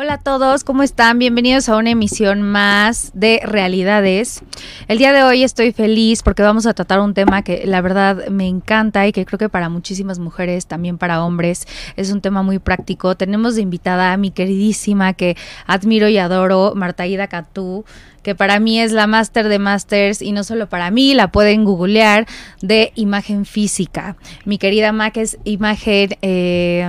[0.00, 1.18] Hola a todos, ¿cómo están?
[1.18, 4.42] Bienvenidos a una emisión más de Realidades.
[4.86, 8.28] El día de hoy estoy feliz porque vamos a tratar un tema que la verdad
[8.28, 11.66] me encanta y que creo que para muchísimas mujeres, también para hombres,
[11.96, 13.16] es un tema muy práctico.
[13.16, 17.84] Tenemos de invitada a mi queridísima que admiro y adoro, Marta Ida Catú
[18.28, 21.64] que para mí es la máster de masters y no solo para mí, la pueden
[21.64, 22.26] googlear
[22.60, 24.18] de imagen física.
[24.44, 26.86] Mi querida Mac es imagen, eh,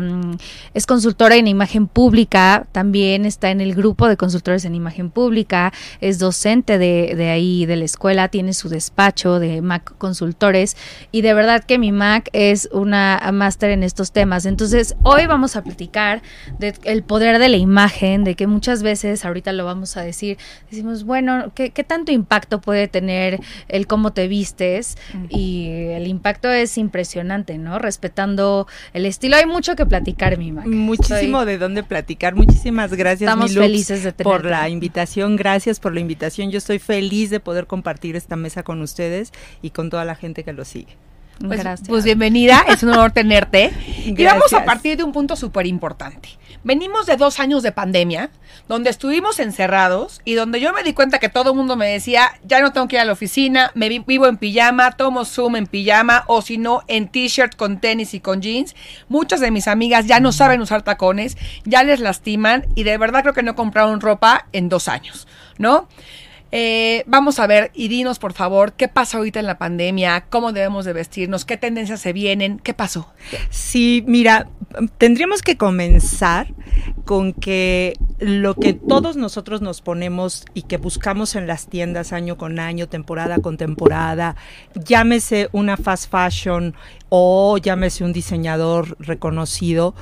[0.73, 5.71] es consultora en imagen pública, también está en el grupo de consultores en imagen pública,
[6.02, 10.75] es docente de, de ahí, de la escuela, tiene su despacho de Mac Consultores
[11.13, 14.45] y de verdad que mi Mac es una máster en estos temas.
[14.45, 16.21] Entonces, hoy vamos a platicar
[16.58, 20.38] del poder de la imagen, de que muchas veces, ahorita lo vamos a decir,
[20.69, 24.97] decimos, bueno, bueno, ¿qué, tanto impacto puede tener el cómo te vistes?
[25.29, 27.80] Y el impacto es impresionante, ¿no?
[27.80, 29.38] Respetando el estilo.
[29.38, 30.66] Hay mucho que platicar, mi Mac.
[30.66, 32.36] Muchísimo de dónde platicar.
[32.36, 35.36] Muchísimas gracias, Estamos felices de por la invitación.
[35.36, 36.52] Gracias por la invitación.
[36.52, 40.43] Yo estoy feliz de poder compartir esta mesa con ustedes y con toda la gente
[40.43, 40.97] que lo sigue.
[41.45, 43.72] Pues, pues, bienvenida, es un honor tenerte.
[44.09, 46.30] Y vamos a partir de un punto súper importante.
[46.64, 48.32] Venimos de dos años de pandemia,
[48.68, 52.32] donde estuvimos encerrados y donde yo me di cuenta que todo el mundo me decía,
[52.44, 55.67] ya no tengo que ir a la oficina, me vivo en pijama, tomo Zoom en
[55.67, 58.76] pijama o si no en t-shirt con tenis y con jeans.
[59.10, 63.22] Muchas de mis amigas ya no saben usar tacones, ya les lastiman y de verdad
[63.22, 65.88] creo que no compraron ropa en dos años, ¿no?
[66.52, 70.52] Eh, vamos a ver y dinos por favor qué pasa ahorita en la pandemia, cómo
[70.52, 73.14] debemos de vestirnos, qué tendencias se vienen, qué pasó.
[73.52, 74.50] Sí, mira,
[74.97, 76.47] tendríamos que comenzar
[77.05, 82.38] con que lo que todos nosotros nos ponemos y que buscamos en las tiendas año
[82.38, 84.36] con año, temporada con temporada,
[84.73, 86.75] llámese una fast fashion
[87.09, 89.93] o llámese un diseñador reconocido,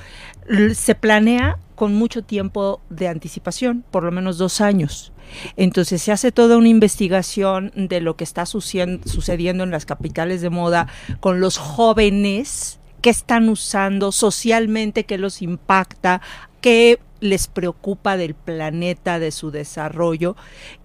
[0.74, 5.12] se planea con mucho tiempo de anticipación, por lo menos dos años.
[5.56, 10.50] Entonces se hace toda una investigación de lo que está sucediendo en las capitales de
[10.50, 10.88] moda
[11.20, 16.22] con los jóvenes que están usando socialmente, qué los impacta,
[16.62, 20.36] qué les preocupa del planeta, de su desarrollo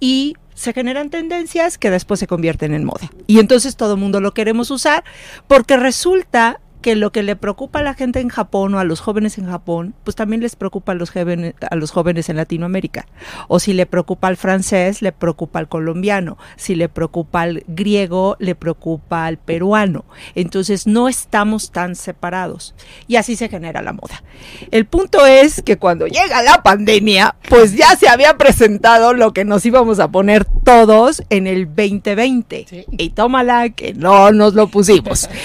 [0.00, 3.10] y se generan tendencias que después se convierten en moda.
[3.26, 5.04] Y entonces todo el mundo lo queremos usar
[5.46, 9.00] porque resulta que lo que le preocupa a la gente en Japón o a los
[9.00, 13.06] jóvenes en Japón, pues también les preocupa a los, jóvenes, a los jóvenes en Latinoamérica.
[13.48, 16.36] O si le preocupa al francés, le preocupa al colombiano.
[16.56, 20.04] Si le preocupa al griego, le preocupa al peruano.
[20.34, 22.74] Entonces no estamos tan separados.
[23.08, 24.22] Y así se genera la moda.
[24.70, 29.44] El punto es que cuando llega la pandemia, pues ya se había presentado lo que
[29.44, 32.86] nos íbamos a poner todos en el 2020.
[32.90, 35.28] Y tómala que no nos lo pusimos.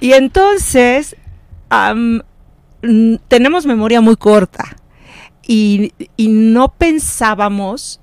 [0.00, 0.81] Y entonces
[3.28, 4.76] tenemos memoria muy corta
[5.46, 8.00] y, no pensábamos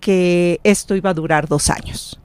[0.00, 2.18] que esto iba a durar dos años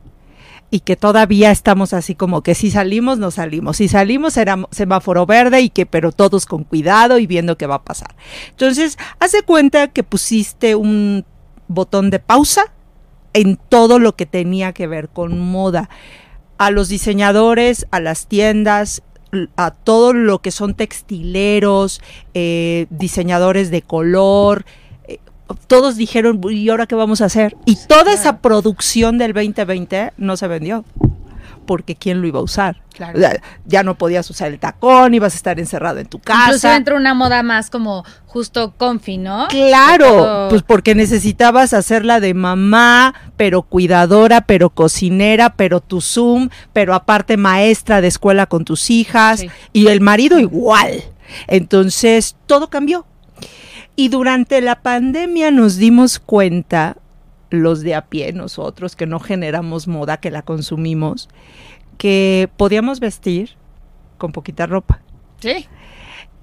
[0.70, 3.78] y que todavía estamos así como que si salimos, no salimos.
[3.78, 7.76] Si salimos era semáforo verde y que, pero todos con cuidado y viendo qué va
[7.76, 8.16] a pasar.
[8.50, 11.24] Entonces, hace cuenta que pusiste un
[11.70, 12.74] botón de pausa
[13.34, 15.90] en todo lo que tenía que ver con moda.
[16.58, 19.04] A los diseñadores, a las tiendas,
[19.56, 22.02] a todo lo que son textileros,
[22.34, 24.66] eh, diseñadores de color,
[25.08, 25.20] eh,
[25.68, 27.56] todos dijeron, ¿y ahora qué vamos a hacer?
[27.66, 30.86] Y toda esa producción del 2020 no se vendió
[31.68, 32.82] porque quién lo iba a usar.
[33.66, 36.46] ya no podías usar el tacón, ibas a estar encerrado en tu casa.
[36.46, 39.48] Incluso entró una moda más como justo confi, ¿no?
[39.50, 46.96] Claro, pues porque necesitabas hacerla de mamá, pero cuidadora, pero cocinera, pero tu Zoom, pero
[46.96, 51.04] aparte maestra de escuela con tus hijas y el marido igual.
[51.48, 53.06] Entonces, todo cambió.
[53.96, 56.98] Y durante la pandemia nos dimos cuenta
[57.50, 61.30] los de a pie, nosotros que no generamos moda, que la consumimos,
[61.98, 63.52] que podíamos vestir
[64.18, 65.02] con poquita ropa.
[65.40, 65.68] Sí.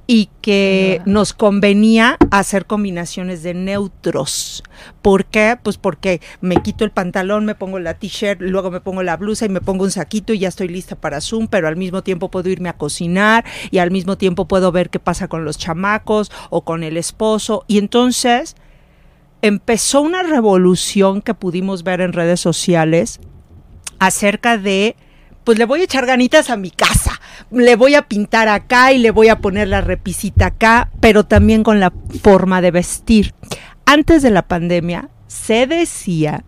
[0.06, 4.62] Y que nos convenía hacer combinaciones de neutros.
[5.00, 5.58] ¿Por qué?
[5.62, 9.46] Pues porque me quito el pantalón, me pongo la t-shirt, luego me pongo la blusa
[9.46, 12.30] y me pongo un saquito y ya estoy lista para Zoom, pero al mismo tiempo
[12.30, 16.30] puedo irme a cocinar y al mismo tiempo puedo ver qué pasa con los chamacos
[16.50, 17.64] o con el esposo.
[17.66, 18.56] Y entonces
[19.44, 23.20] empezó una revolución que pudimos ver en redes sociales
[23.98, 24.96] acerca de,
[25.44, 27.20] pues le voy a echar ganitas a mi casa,
[27.50, 31.62] le voy a pintar acá y le voy a poner la repisita acá, pero también
[31.62, 31.92] con la
[32.22, 33.34] forma de vestir.
[33.84, 36.46] Antes de la pandemia se decía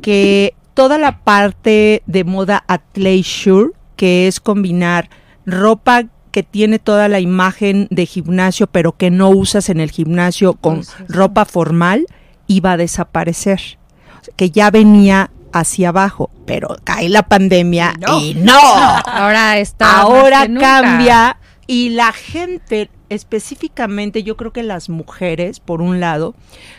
[0.00, 5.10] que toda la parte de moda athleisure, que es combinar
[5.44, 10.54] ropa que tiene toda la imagen de gimnasio, pero que no usas en el gimnasio
[10.54, 12.06] con ropa formal,
[12.48, 13.78] iba a desaparecer.
[14.34, 18.58] Que ya venía hacia abajo, pero cae la pandemia y no.
[18.58, 20.00] Ahora está.
[20.00, 26.34] Ahora cambia y la gente, específicamente yo creo que las mujeres, por un lado,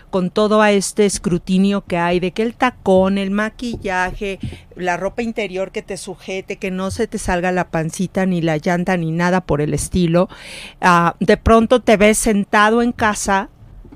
[0.09, 4.39] con todo a este escrutinio que hay de que el tacón, el maquillaje,
[4.75, 8.57] la ropa interior que te sujete, que no se te salga la pancita ni la
[8.57, 10.27] llanta ni nada por el estilo,
[10.81, 13.49] uh, de pronto te ves sentado en casa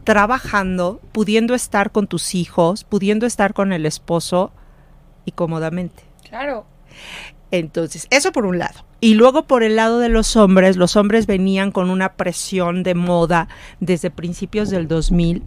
[0.04, 4.52] trabajando, pudiendo estar con tus hijos, pudiendo estar con el esposo
[5.26, 6.04] y cómodamente.
[6.28, 6.66] Claro.
[7.52, 8.86] Entonces, eso por un lado.
[9.00, 12.96] Y luego por el lado de los hombres, los hombres venían con una presión de
[12.96, 13.48] moda
[13.80, 15.44] desde principios del 2000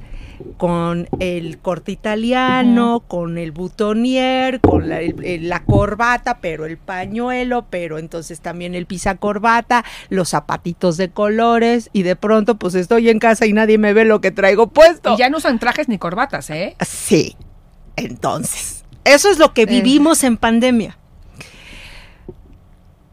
[0.56, 7.98] con el corte italiano, con el butonier, con la, la, corbata, pero el pañuelo, pero
[7.98, 13.18] entonces también el pisa corbata, los zapatitos de colores y de pronto pues estoy en
[13.18, 15.14] casa y nadie me ve lo que traigo puesto.
[15.14, 16.76] Y ya no usan trajes ni corbatas, ¿eh?
[16.80, 17.36] Sí.
[17.96, 20.98] Entonces, eso es lo que vivimos en pandemia.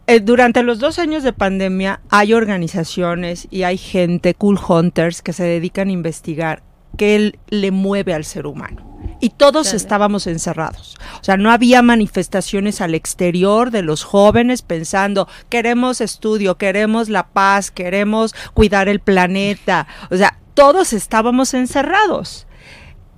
[0.05, 5.31] Eh, durante los dos años de pandemia hay organizaciones y hay gente, cool hunters, que
[5.31, 6.61] se dedican a investigar
[6.97, 8.93] qué le mueve al ser humano.
[9.19, 10.97] Y todos estábamos encerrados.
[11.21, 17.27] O sea, no había manifestaciones al exterior de los jóvenes pensando, queremos estudio, queremos la
[17.27, 19.87] paz, queremos cuidar el planeta.
[20.11, 22.47] O sea, todos estábamos encerrados.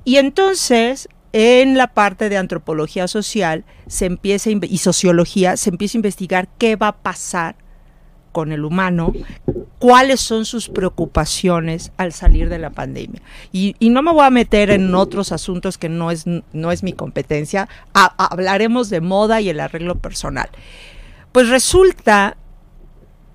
[0.03, 5.99] Y entonces en la parte de antropología social se empieza y sociología se empieza a
[5.99, 7.57] investigar qué va a pasar
[8.35, 9.13] con el humano,
[9.79, 13.21] cuáles son sus preocupaciones al salir de la pandemia.
[13.53, 16.91] Y, no me voy a meter en otros asuntos que no es, no es mi
[16.91, 20.49] competencia, hablaremos de moda y el arreglo personal.
[21.31, 22.35] Pues resulta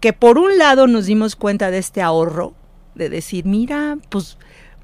[0.00, 2.52] que por un lado nos dimos cuenta de este ahorro,
[2.94, 4.36] de decir, mira, pues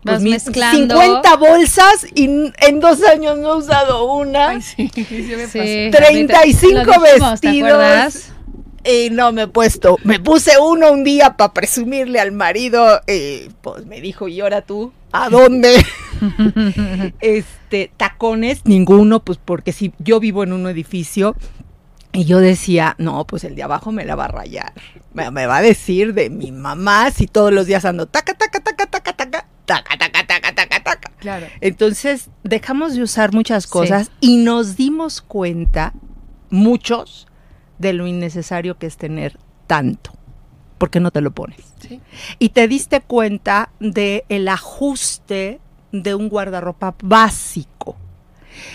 [0.03, 0.99] pues mezclando.
[0.99, 4.49] 50 bolsas y en dos años no he usado una.
[4.49, 8.33] Ay, sí, sí, 35 vestidos.
[8.87, 9.97] Y no me he puesto.
[10.05, 13.01] Me puse uno un día para presumirle al marido.
[13.07, 14.93] Y pues me dijo, ¿y ahora tú?
[15.13, 15.85] ¿A dónde?
[17.21, 21.35] este, tacones, ninguno, pues porque si yo vivo en un edificio
[22.13, 24.73] y yo decía, no, pues el de abajo me la va a rayar.
[25.13, 28.61] Me, me, va a decir de mi mamá si todos los días ando taca, taca,
[28.61, 31.11] taca, taca, taca taca, taca, taca, taca, taca.
[31.19, 31.47] Claro.
[31.61, 35.93] Entonces dejamos de usar muchas cosas y nos dimos cuenta,
[36.51, 37.27] muchos,
[37.79, 40.13] de lo innecesario que es tener tanto,
[40.79, 41.59] porque no te lo pones.
[41.81, 42.01] Sí.
[42.39, 45.61] Y te diste cuenta de el ajuste
[45.93, 47.97] de un guardarropa básico.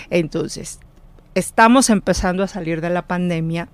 [0.10, 0.80] Entonces,
[1.36, 3.70] estamos empezando a salir de la pandemia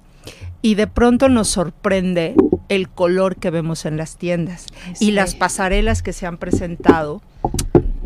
[0.62, 2.36] y de pronto nos sorprende
[2.70, 4.66] el color que vemos en las tiendas
[5.00, 7.22] y las pasarelas que se han presentado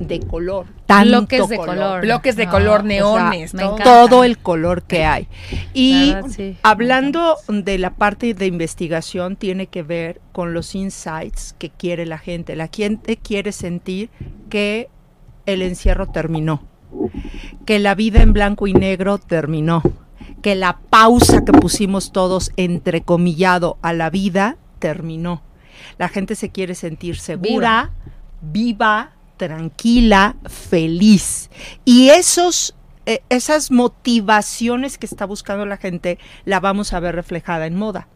[0.07, 0.67] de color.
[1.03, 2.01] Bloques de color.
[2.01, 3.53] Bloques de color, neones.
[3.83, 5.27] todo, el color que hay.
[5.73, 6.13] Y
[6.63, 12.17] hablando de la parte de investigación, tiene que ver con los insights que quiere la
[12.17, 12.55] gente.
[12.55, 14.09] La gente quiere sentir
[14.49, 14.89] que
[15.45, 16.63] el encierro terminó,
[17.65, 19.81] que la vida en blanco y negro terminó
[20.41, 25.43] que la pausa que pusimos todos entrecomillado a la vida terminó.
[25.97, 27.91] La gente se quiere sentir segura,
[28.41, 29.11] viva,
[29.41, 31.49] tranquila, feliz.
[31.83, 32.75] Y esos
[33.07, 38.07] eh, esas motivaciones que está buscando la gente la vamos a ver reflejada en moda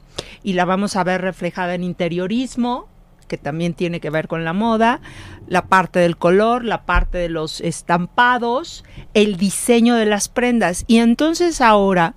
[0.43, 2.87] y la vamos a ver reflejada en interiorismo,
[3.27, 5.01] que también tiene que ver con la moda,
[5.47, 8.83] la parte del color, la parte de los estampados,
[9.15, 10.83] el diseño de las prendas.
[10.85, 12.13] Y entonces ahora,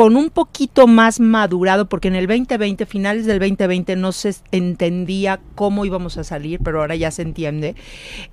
[0.00, 5.40] con un poquito más madurado, porque en el 2020, finales del 2020, no se entendía
[5.54, 7.74] cómo íbamos a salir, pero ahora ya se entiende.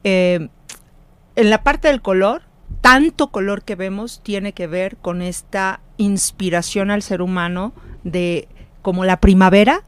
[0.05, 0.47] Eh,
[1.35, 2.43] en la parte del color,
[2.79, 7.73] tanto color que vemos tiene que ver con esta inspiración al ser humano
[8.05, 8.47] de
[8.81, 9.83] como la primavera,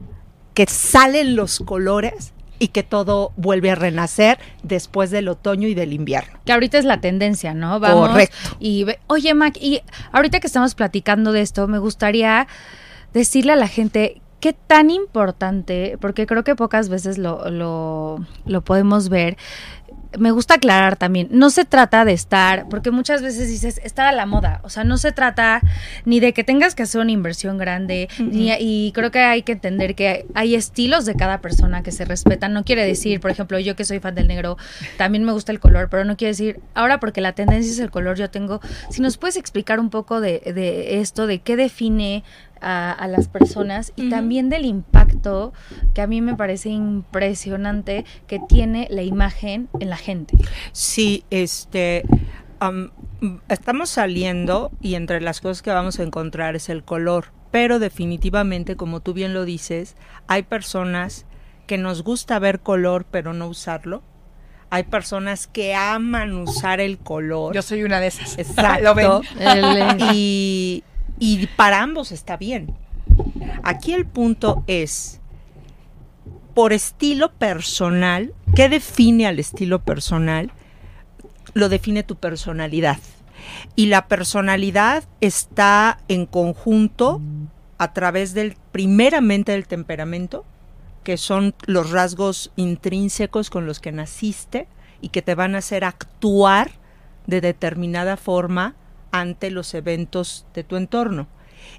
[0.52, 5.92] que salen los colores y que todo vuelve a renacer después del otoño y del
[5.92, 6.38] invierno.
[6.44, 7.80] Que ahorita es la tendencia, ¿no?
[7.80, 8.10] Vamos.
[8.10, 8.36] Correcto.
[8.60, 9.80] Y oye, Mac, y
[10.12, 12.46] ahorita que estamos platicando de esto, me gustaría
[13.12, 18.60] decirle a la gente qué tan importante, porque creo que pocas veces lo, lo, lo
[18.62, 19.36] podemos ver,
[20.18, 24.12] me gusta aclarar también, no se trata de estar, porque muchas veces dices, estar a
[24.12, 25.60] la moda, o sea, no se trata
[26.04, 29.52] ni de que tengas que hacer una inversión grande, ni, y creo que hay que
[29.52, 33.58] entender que hay, estilos de cada persona que se respetan, no quiere decir, por ejemplo,
[33.60, 34.56] yo que soy fan del negro,
[34.98, 37.90] también me gusta el color, pero no quiere decir, ahora porque la tendencia es el
[37.90, 42.24] color, yo tengo, si nos puedes explicar un poco de, de esto, de qué define
[42.60, 45.52] a, las personas y también del impacto
[45.94, 50.36] que a mí me parece impresionante que tiene la imagen en la gente.
[50.72, 52.04] Sí, este,
[53.48, 58.76] estamos saliendo y entre las cosas que vamos a encontrar es el color, pero definitivamente,
[58.76, 61.26] como tú bien lo dices, hay personas
[61.66, 64.02] que nos gusta ver color pero no usarlo.
[64.72, 67.54] Hay personas que aman usar el color.
[67.54, 68.38] Yo soy una de esas.
[68.38, 69.22] Exacto.
[70.12, 70.84] y,
[71.20, 72.74] y para ambos está bien.
[73.62, 75.20] Aquí el punto es,
[76.54, 80.50] por estilo personal, ¿qué define al estilo personal?
[81.54, 82.98] Lo define tu personalidad.
[83.76, 87.20] Y la personalidad está en conjunto
[87.78, 90.44] a través del, primeramente del temperamento,
[91.04, 94.68] que son los rasgos intrínsecos con los que naciste
[95.00, 96.72] y que te van a hacer actuar
[97.26, 98.74] de determinada forma
[99.10, 101.28] ante los eventos de tu entorno.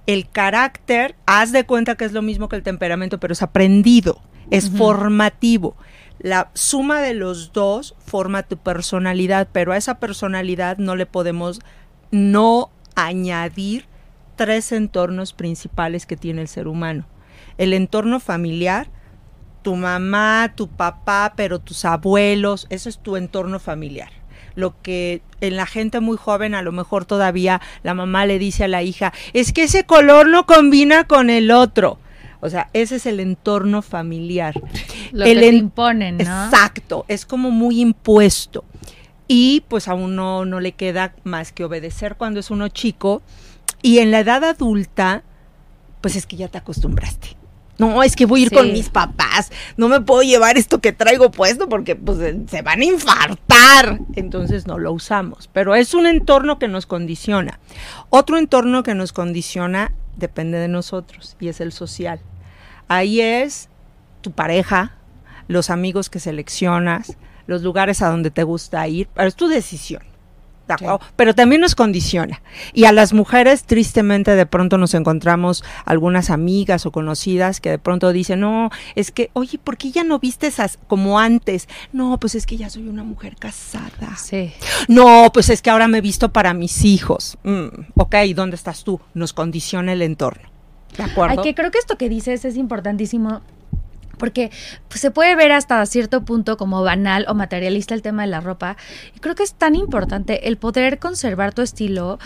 [0.05, 4.21] El carácter, haz de cuenta que es lo mismo que el temperamento, pero es aprendido,
[4.50, 5.75] es formativo.
[6.19, 11.61] La suma de los dos forma tu personalidad, pero a esa personalidad no le podemos
[12.11, 13.85] no añadir
[14.35, 17.05] tres entornos principales que tiene el ser humano.
[17.57, 18.88] El entorno familiar,
[19.61, 24.21] tu mamá, tu papá, pero tus abuelos, eso es tu entorno familiar.
[24.55, 28.65] Lo que en la gente muy joven a lo mejor todavía la mamá le dice
[28.65, 31.98] a la hija, es que ese color no combina con el otro.
[32.41, 34.60] O sea, ese es el entorno familiar.
[35.12, 36.46] Lo que te imponen, ¿no?
[36.46, 38.65] Exacto, es como muy impuesto.
[39.27, 43.22] Y pues a uno no le queda más que obedecer cuando es uno chico.
[43.81, 45.24] Y en la edad adulta,
[46.01, 47.40] pues es que ya te acostumbraste.
[47.81, 49.51] No, es que voy a ir con mis papás.
[49.75, 53.97] No me puedo llevar esto que traigo puesto porque pues se van a infartar.
[54.13, 55.50] Entonces no lo usamos.
[55.51, 57.59] Pero es un entorno que nos condiciona.
[58.11, 62.19] Otro entorno que nos condiciona depende de nosotros y es el social.
[62.88, 63.67] Ahí es
[64.21, 64.93] tu pareja,
[65.47, 70.03] los amigos que seleccionas, los lugares a donde te gusta ir, pero es tu decisión.
[71.15, 72.41] Pero también nos condiciona.
[72.74, 77.80] Y a las mujeres, tristemente, de pronto nos encontramos algunas amigas o conocidas que de
[77.80, 81.68] pronto dicen, no, es que, oye, ¿por qué ya no viste esas como antes?
[81.91, 84.15] No, pues es que ya soy una mujer casada.
[84.18, 84.53] Sí.
[84.88, 87.38] No, pues es que ahora me he visto para mis hijos.
[87.44, 89.00] Mm, ok, ¿dónde estás tú?
[89.13, 90.50] Nos condiciona el entorno.
[90.98, 91.41] ¿De acuerdo?
[91.41, 93.41] Ay, que creo que esto que dices es importantísimo
[94.22, 94.51] porque
[94.88, 98.40] pues, se puede ver hasta cierto punto como banal o materialista el tema de la
[98.40, 98.78] ropa.
[99.16, 102.20] Y creo que es tan importante el poder conservar tu estilo.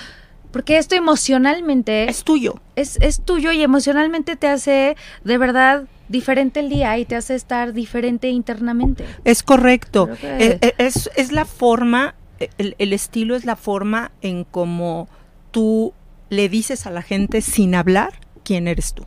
[0.52, 2.10] Porque esto emocionalmente...
[2.10, 2.60] Es tuyo.
[2.75, 7.34] Es, es tuyo y emocionalmente te hace de verdad diferente el día y te hace
[7.34, 9.06] estar diferente internamente.
[9.24, 10.10] Es correcto.
[10.22, 12.16] E, e, es, es, la forma,
[12.58, 15.08] el, el, estilo es la forma en cómo
[15.52, 15.94] tú
[16.30, 19.06] le dices a la gente sin hablar quién eres tú.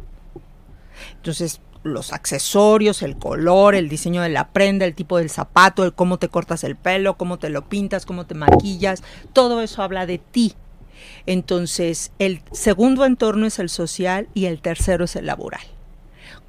[1.17, 5.93] Entonces, los accesorios, el color, el diseño de la prenda, el tipo del zapato, el
[5.93, 9.03] cómo te cortas el pelo, cómo te lo pintas, cómo te maquillas,
[9.33, 10.55] todo eso habla de ti.
[11.27, 15.63] Entonces, el segundo entorno es el social y el tercero es el laboral.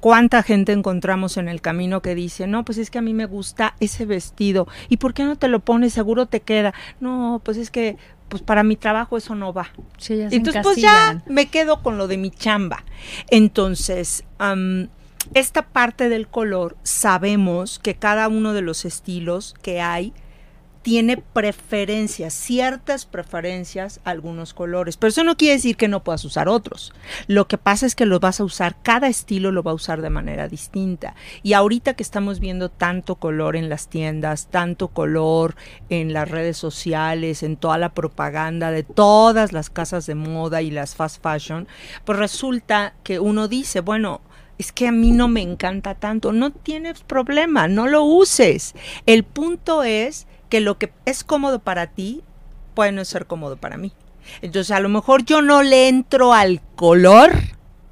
[0.00, 3.26] ¿Cuánta gente encontramos en el camino que dice, no, pues es que a mí me
[3.26, 5.92] gusta ese vestido, ¿y por qué no te lo pones?
[5.92, 6.72] Seguro te queda.
[7.00, 7.96] No, pues es que
[8.30, 9.70] pues para mi trabajo eso no va.
[10.08, 12.84] Entonces, pues ya me quedo con lo de mi chamba.
[13.28, 14.24] Entonces,
[15.34, 20.12] esta parte del color sabemos que cada uno de los estilos que hay
[20.82, 26.48] tiene preferencias, ciertas preferencias algunos colores, pero eso no quiere decir que no puedas usar
[26.48, 26.92] otros.
[27.26, 30.00] Lo que pasa es que los vas a usar, cada estilo lo va a usar
[30.00, 31.14] de manera distinta.
[31.42, 35.54] Y ahorita que estamos viendo tanto color en las tiendas, tanto color
[35.90, 40.70] en las redes sociales, en toda la propaganda de todas las casas de moda y
[40.70, 41.68] las fast fashion,
[42.06, 44.22] pues resulta que uno dice, bueno,
[44.60, 46.32] es que a mí no me encanta tanto.
[46.32, 48.74] No tienes problema, no lo uses.
[49.06, 52.22] El punto es que lo que es cómodo para ti
[52.74, 53.94] puede no ser cómodo para mí.
[54.42, 57.32] Entonces a lo mejor yo no le entro al color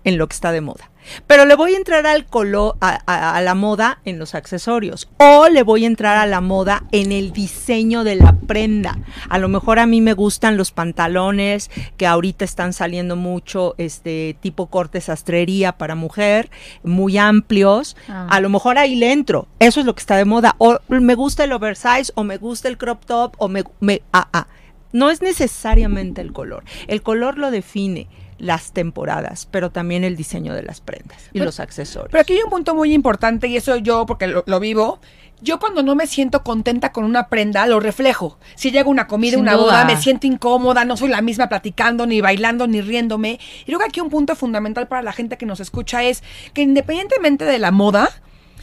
[0.04, 0.90] en lo que está de moda.
[1.26, 5.08] Pero le voy a entrar al color, a, la moda en los accesorios.
[5.18, 8.98] O le voy a entrar a la moda en el diseño de la prenda.
[9.28, 14.36] A lo mejor a mí me gustan los pantalones que ahorita están saliendo mucho, este
[14.40, 16.50] tipo corte sastrería para mujer,
[16.82, 17.96] muy amplios.
[18.08, 18.26] Ah.
[18.30, 19.46] A lo mejor ahí le entro.
[19.58, 20.54] Eso es lo que está de moda.
[20.58, 24.28] O me gusta el oversize, o me gusta el crop top, o me, me ah,
[24.32, 24.46] ah.
[24.92, 26.64] No es necesariamente el color.
[26.86, 28.08] El color lo define
[28.38, 32.10] las temporadas, pero también el diseño de las prendas y los accesorios.
[32.10, 35.00] Pero aquí hay un punto muy importante y eso yo, porque lo, vivo,
[35.40, 38.38] yo cuando no me siento contenta con una prenda, lo reflejo.
[38.54, 42.20] Si llega una comida, una boda, me siento incómoda, no soy la misma platicando, ni
[42.20, 43.40] bailando, ni riéndome.
[43.62, 46.22] Y creo que aquí un punto fundamental para la gente que nos escucha es
[46.54, 48.10] que independientemente de la moda,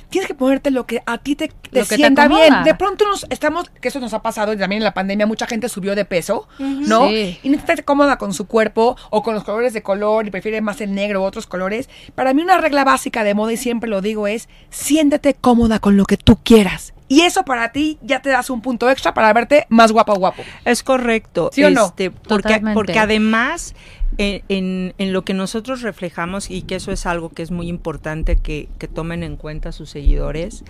[0.09, 1.51] tienes que ponerte lo que a ti te,
[1.85, 2.63] sienta bien.
[2.63, 5.47] De pronto nos estamos, que eso nos ha pasado y también en la pandemia, mucha
[5.47, 7.11] gente subió de peso, ¿no?
[7.11, 10.61] Y no está cómoda con su cuerpo o con los colores de color y prefiere
[10.61, 11.89] más el negro u otros colores.
[12.15, 15.97] Para mí una regla básica de moda, y siempre lo digo, es siéntete cómoda con
[15.97, 16.93] lo que tú quieras.
[17.07, 20.15] Y eso para ti ya te das un punto extra para verte más guapo o
[20.15, 20.43] guapo.
[20.63, 21.51] Es correcto.
[21.53, 21.87] ¿Sí o no?
[21.87, 23.75] Este, porque, porque además
[24.17, 28.69] en, lo que nosotros reflejamos, y que eso es algo que es muy importante que,
[28.79, 30.63] que tomen en cuenta sus seguidores,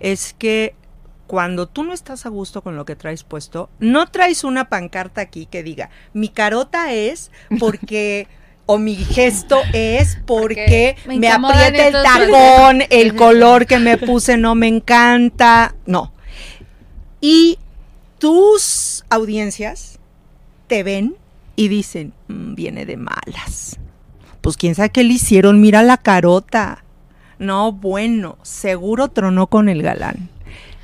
[0.00, 0.74] es que
[1.26, 5.20] cuando tú no estás a gusto con lo que traes puesto, no traes una pancarta
[5.22, 8.28] aquí que diga, mi carota es porque...
[8.66, 14.54] o mi gesto es porque, me, aprieta el tacón, el color que me puse no
[14.54, 15.74] me encanta.
[15.84, 16.12] No.
[17.20, 17.58] Y
[18.18, 19.98] tus audiencias
[20.68, 21.16] te ven
[21.56, 23.78] y dicen, mm, viene de malas.
[24.40, 26.84] Pues quién sabe qué le hicieron, mira la carota.
[27.38, 30.28] No, bueno, seguro tronó con el galán.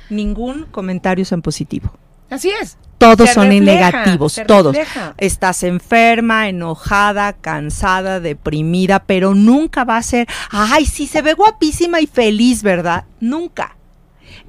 [0.09, 1.93] Ningún comentario es en positivo.
[2.29, 2.77] Así es.
[2.97, 4.75] Todos son en negativos, todos.
[5.17, 12.01] Estás enferma, enojada, cansada, deprimida, pero nunca va a ser, ay, sí, se ve guapísima
[12.01, 13.05] y feliz, ¿verdad?
[13.21, 13.77] Nunca.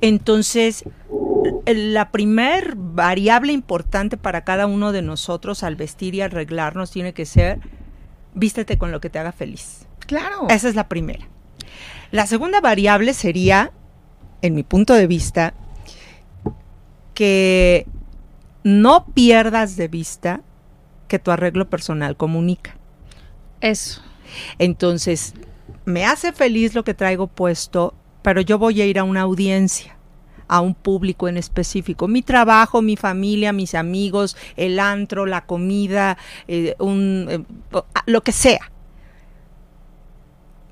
[0.00, 0.84] Entonces,
[1.74, 7.26] la primer variable importante para cada uno de nosotros al vestir y arreglarnos tiene que
[7.26, 7.60] ser,
[8.34, 9.86] vístete con lo que te haga feliz.
[10.06, 10.46] Claro.
[10.48, 11.28] Esa es la primera.
[12.10, 13.72] La segunda variable sería,
[14.42, 15.54] en mi punto de vista,
[17.14, 17.86] que
[18.64, 20.40] no pierdas de vista
[21.08, 22.76] que tu arreglo personal comunica.
[23.60, 24.02] Eso.
[24.58, 25.34] Entonces,
[25.84, 29.96] me hace feliz lo que traigo puesto, pero yo voy a ir a una audiencia
[30.50, 32.08] a un público en específico.
[32.08, 38.32] Mi trabajo, mi familia, mis amigos, el antro, la comida, eh, un, eh, lo que
[38.32, 38.72] sea.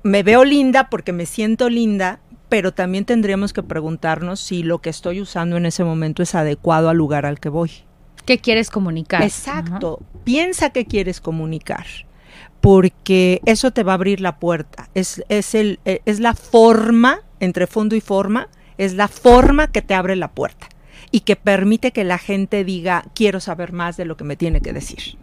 [0.03, 4.89] Me veo linda porque me siento linda, pero también tendríamos que preguntarnos si lo que
[4.89, 7.71] estoy usando en ese momento es adecuado al lugar al que voy.
[8.25, 9.23] ¿Qué quieres comunicar?
[9.23, 9.99] Exacto.
[10.25, 11.85] Piensa qué quieres comunicar
[12.59, 14.89] porque eso te va a abrir la puerta.
[14.93, 19.83] Es, es, el, eh, es la forma, entre fondo y forma, es la forma que
[19.83, 20.67] te abre la puerta
[21.11, 24.61] y que permite que la gente diga, quiero saber más de lo que me tiene
[24.61, 25.17] que decir.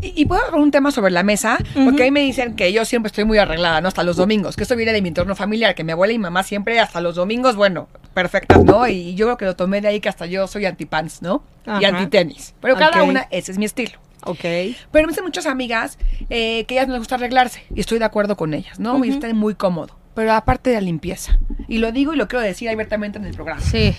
[0.00, 3.08] Y, puedo poner un tema sobre la mesa, porque ahí me dicen que yo siempre
[3.08, 3.88] estoy muy arreglada, ¿no?
[3.88, 6.22] Hasta los domingos, que esto viene de mi entorno familiar, que mi abuela y mi
[6.22, 8.86] mamá siempre hasta los domingos, bueno, perfectas, ¿no?
[8.86, 11.42] Y yo creo que lo tomé de ahí que hasta yo soy antipants, ¿no?
[11.80, 12.54] Y antitenis.
[12.60, 13.98] Pero cada una, ese es mi estilo.
[14.22, 14.40] Ok.
[14.42, 15.98] Pero me dicen muchas amigas
[16.30, 19.04] eh, que ellas no les gusta arreglarse, y estoy de acuerdo con ellas, ¿no?
[19.04, 21.38] Y están muy cómodo pero aparte de la limpieza.
[21.68, 23.60] Y lo digo y lo quiero decir abiertamente en el programa.
[23.60, 23.94] Sí.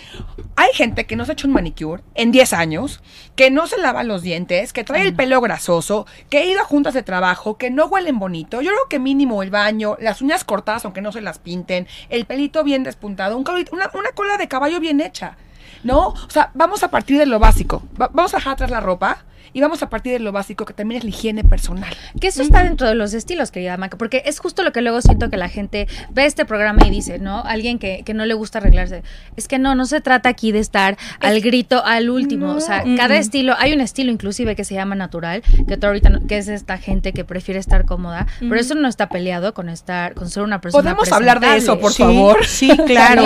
[0.58, 3.02] Hay gente que no se ha hecho un manicure en 10 años,
[3.38, 6.66] que no se lava los dientes, que trae el pelo grasoso, que ha ido a
[6.66, 8.62] juntas de trabajo, que no huelen bonito.
[8.62, 12.26] Yo creo que mínimo el baño, las uñas cortadas aunque no se las pinten, el
[12.26, 15.38] pelito bien despuntado, una, una cola de caballo bien hecha.
[15.86, 16.10] ¿No?
[16.10, 17.82] O sea, vamos a partir de lo básico.
[17.94, 21.00] vamos a dejar atrás la ropa y vamos a partir de lo básico, que también
[21.00, 21.94] es la higiene personal.
[22.20, 25.02] Que eso está dentro de los estilos, querida Maca, porque es justo lo que luego
[25.02, 27.44] siento que la gente ve este programa y dice, ¿no?
[27.44, 29.04] Alguien que, que no le gusta arreglarse.
[29.36, 32.52] Es que no, no se trata aquí de estar al grito al último.
[32.52, 36.20] o sea, cada estilo, hay un estilo inclusive que se llama natural, que tú ahorita,
[36.28, 40.14] que es esta gente que prefiere estar cómoda, pero eso no está peleado con estar,
[40.14, 40.82] con ser una persona.
[40.82, 42.46] ¿Podemos hablar de eso, por favor?
[42.46, 43.24] Sí, claro.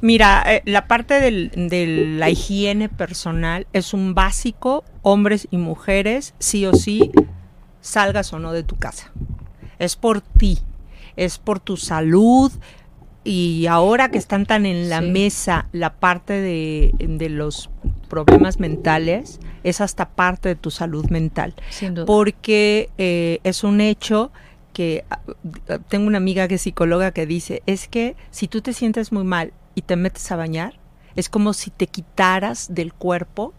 [0.00, 1.86] Mira, eh, la parte del, de
[2.18, 7.12] la higiene personal es un básico hombres y mujeres, sí o sí,
[7.80, 9.12] salgas o no de tu casa.
[9.78, 10.58] Es por ti,
[11.14, 12.50] es por tu salud.
[13.22, 17.70] Y ahora que están tan en la mesa la parte de, los
[18.08, 21.54] problemas mentales, es hasta parte de tu salud mental.
[22.04, 24.32] Porque eh, es un hecho
[24.72, 25.20] que ah,
[25.88, 29.22] tengo una amiga que es psicóloga que dice, es que si tú te sientes muy
[29.22, 30.80] mal y te metes a bañar,
[31.14, 33.54] es como si te quitaras del cuerpo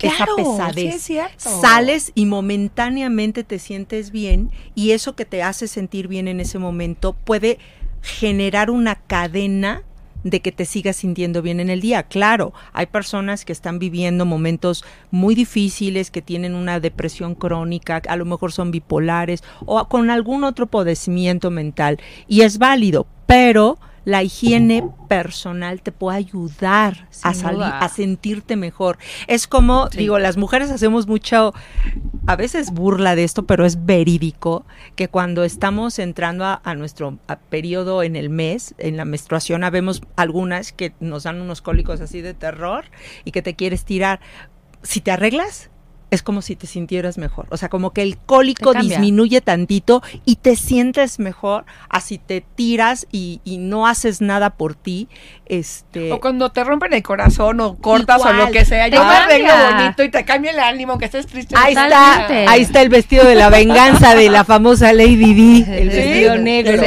[0.00, 1.08] esa pesadez.
[1.36, 6.58] Sales y momentáneamente te sientes bien y eso que te hace sentir bien en ese
[6.58, 7.58] momento puede
[8.02, 9.82] generar una cadena
[10.30, 12.02] de que te sigas sintiendo bien en el día.
[12.02, 18.16] Claro, hay personas que están viviendo momentos muy difíciles, que tienen una depresión crónica, a
[18.16, 24.22] lo mejor son bipolares o con algún otro padecimiento mental y es válido, pero la
[24.22, 28.98] higiene personal te puede ayudar a salir, a sentirte mejor.
[29.26, 31.52] Es como, digo, las mujeres hacemos mucho,
[32.28, 34.64] a veces burla de esto, pero es verídico,
[34.94, 37.18] que cuando estamos entrando a, nuestro
[37.50, 42.20] periodo en el mes, en la menstruación, habemos algunas que nos dan unos cólicos así
[42.20, 42.84] de terror
[43.24, 44.20] y que te quieres tirar.
[44.84, 45.68] Si te arreglas,
[46.10, 47.46] es como si te sintieras mejor.
[47.50, 53.06] O sea, como que el cólico disminuye tantito y te sientes mejor así te tiras
[53.10, 55.08] y, no haces nada por ti.
[55.46, 58.88] Este, o cuando te rompen el corazón o cortas o lo que sea.
[58.88, 61.54] Yo me arreglo bonito y te cambia el ánimo, que estés triste.
[61.56, 65.80] Ahí está, ahí está el vestido de la venganza de la famosa Lady D.
[65.80, 66.82] El vestido negro.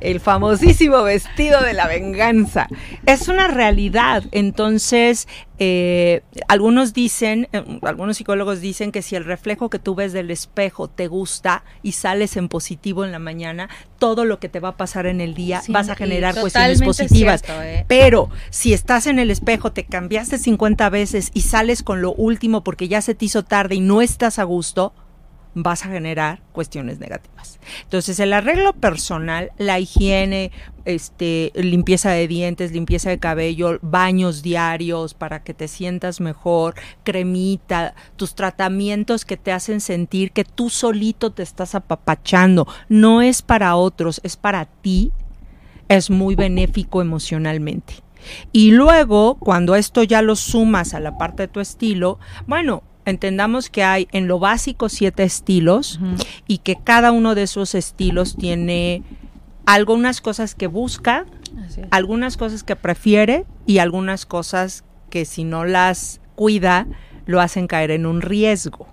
[0.00, 2.68] El famosísimo vestido de la venganza.
[3.06, 4.22] Es una realidad.
[4.32, 5.26] Entonces,
[5.58, 10.30] eh, algunos dicen, eh, algunos psicólogos dicen que si el reflejo que tú ves del
[10.30, 14.70] espejo te gusta y sales en positivo en la mañana, todo lo que te va
[14.70, 17.42] a pasar en el día vas a generar cuestiones positivas.
[17.48, 17.84] ¿eh?
[17.88, 22.64] Pero si estás en el espejo, te cambiaste 50 veces y sales con lo último
[22.64, 24.92] porque ya se te hizo tarde y no estás a gusto,
[25.54, 27.58] vas a generar cuestiones negativas.
[27.82, 30.50] Entonces, el arreglo personal, la higiene,
[30.84, 37.94] este, limpieza de dientes, limpieza de cabello, baños diarios para que te sientas mejor, cremita,
[38.16, 43.76] tus tratamientos que te hacen sentir que tú solito te estás apapachando, no es para
[43.76, 45.12] otros, es para ti,
[45.88, 47.94] es muy benéfico emocionalmente.
[48.52, 53.70] Y luego, cuando esto ya lo sumas a la parte de tu estilo, bueno, entendamos
[53.70, 56.00] que hay en lo básico siete estilos
[56.46, 59.02] y que cada uno de esos estilos tiene
[59.66, 61.26] algunas cosas que busca,
[61.90, 66.86] algunas cosas que prefiere y algunas cosas que si no las cuida
[67.26, 68.88] lo hacen caer en un riesgo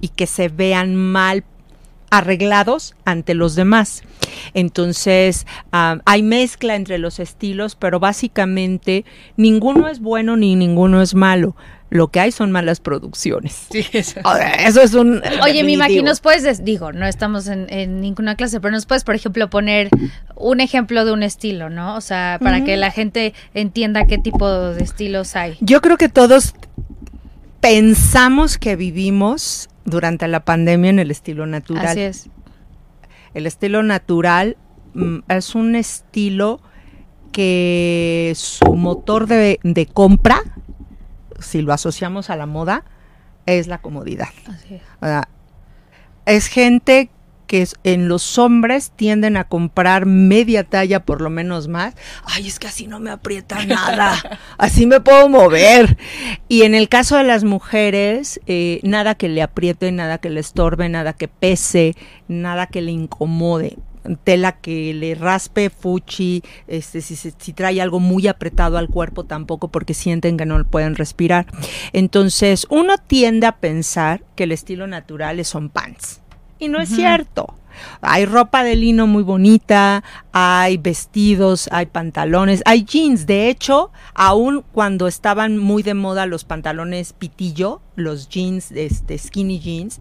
[0.00, 1.44] y que se vean mal
[2.12, 4.02] arreglados ante los demás.
[4.52, 9.06] Entonces, ah, hay mezcla entre los estilos, pero básicamente
[9.38, 11.56] ninguno es bueno ni ninguno es malo
[11.88, 13.66] lo que hay son malas producciones.
[13.70, 14.20] Sí, eso,
[14.58, 15.22] eso es un...
[15.42, 19.14] Oye, mi Maki, nos puedes, digo, no estamos en, ninguna clase, pero nos puedes, por
[19.14, 19.90] ejemplo, poner
[20.34, 21.94] un ejemplo de un estilo, ¿no?
[21.94, 25.58] O sea, para que la gente entienda qué tipo de estilos hay.
[25.60, 26.54] Yo creo que todos
[27.60, 31.86] pensamos que vivimos durante la pandemia en el estilo natural.
[31.86, 32.30] Así es.
[33.34, 34.56] El estilo natural
[34.94, 36.60] mm, es un estilo
[37.32, 40.42] que su motor de, de compra
[41.42, 42.84] si lo asociamos a la moda,
[43.46, 44.28] es la comodidad.
[46.26, 46.46] es.
[46.46, 47.10] gente
[47.52, 51.94] que en los hombres tienden a comprar media talla por lo menos más.
[52.24, 55.98] Ay, es que así no me aprieta nada, así me puedo mover.
[56.48, 60.40] Y en el caso de las mujeres, eh, nada que le apriete, nada que le
[60.40, 61.94] estorbe, nada que pese,
[62.26, 63.76] nada que le incomode
[64.24, 69.68] tela que le raspe fuchi, este, si, si trae algo muy apretado al cuerpo tampoco
[69.68, 71.46] porque sienten que no pueden respirar.
[71.92, 76.21] Entonces uno tiende a pensar que el estilo natural son pants.
[76.62, 77.56] Y no es cierto.
[78.02, 83.26] Hay ropa de lino muy bonita, hay vestidos, hay pantalones, hay jeans.
[83.26, 89.58] De hecho, aún cuando estaban muy de moda los pantalones pitillo, los jeans, este, skinny
[89.58, 90.00] jeans,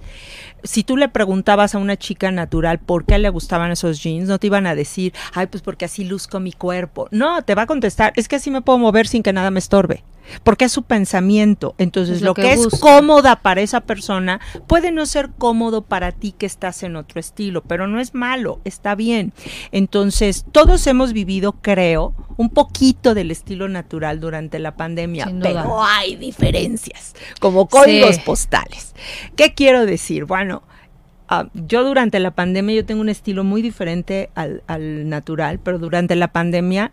[0.64, 4.38] si tú le preguntabas a una chica natural por qué le gustaban esos jeans, no
[4.38, 7.08] te iban a decir, ay, pues porque así luzco mi cuerpo.
[7.10, 9.58] No, te va a contestar, es que así me puedo mover sin que nada me
[9.58, 10.04] estorbe
[10.44, 11.76] porque es su pensamiento.
[11.78, 16.46] Entonces, lo, que, es cómoda para esa persona puede no ser cómodo para ti que
[16.46, 19.34] estás en otro estilo, pero no es malo, está bien.
[19.72, 26.16] Entonces, todos hemos vivido, creo, un poquito del estilo natural durante la pandemia, pero hay
[26.16, 28.94] diferencias, como códigos postales.
[29.36, 30.26] ¿Qué quiero decir?
[30.26, 30.64] Bueno,
[31.28, 35.80] ah, yo durante la pandemia yo tengo un estilo muy diferente al, al natural, pero
[35.80, 36.92] durante la pandemia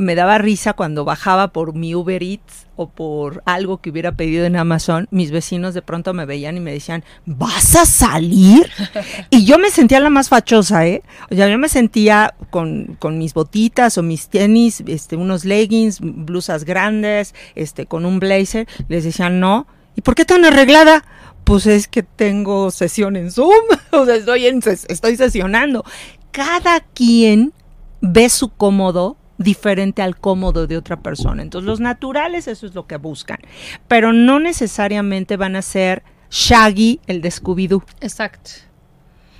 [0.00, 4.46] me daba risa cuando bajaba por mi Uber Eats o por algo que hubiera pedido
[4.46, 8.70] en Amazon, mis vecinos de pronto me veían y me decían, ¿vas a salir?
[9.30, 11.02] Y yo me sentía la más fachosa, ¿eh?
[11.30, 16.00] O sea, yo me sentía con, con mis botitas o mis tenis, este, unos leggings,
[16.00, 18.66] blusas grandes, este, con un blazer.
[18.88, 19.66] Les decían, no.
[19.96, 21.04] ¿Y por qué tan arreglada?
[21.44, 23.52] Pues es que tengo sesión en Zoom,
[23.90, 25.84] o sea, estoy, en, estoy sesionando.
[26.30, 27.52] Cada quien
[28.00, 31.42] ve su cómodo diferente al cómodo de otra persona.
[31.42, 33.38] Entonces los naturales eso es lo que buscan,
[33.88, 37.82] pero no necesariamente van a ser Shaggy el de Scooby-Doo.
[38.00, 38.50] Exacto.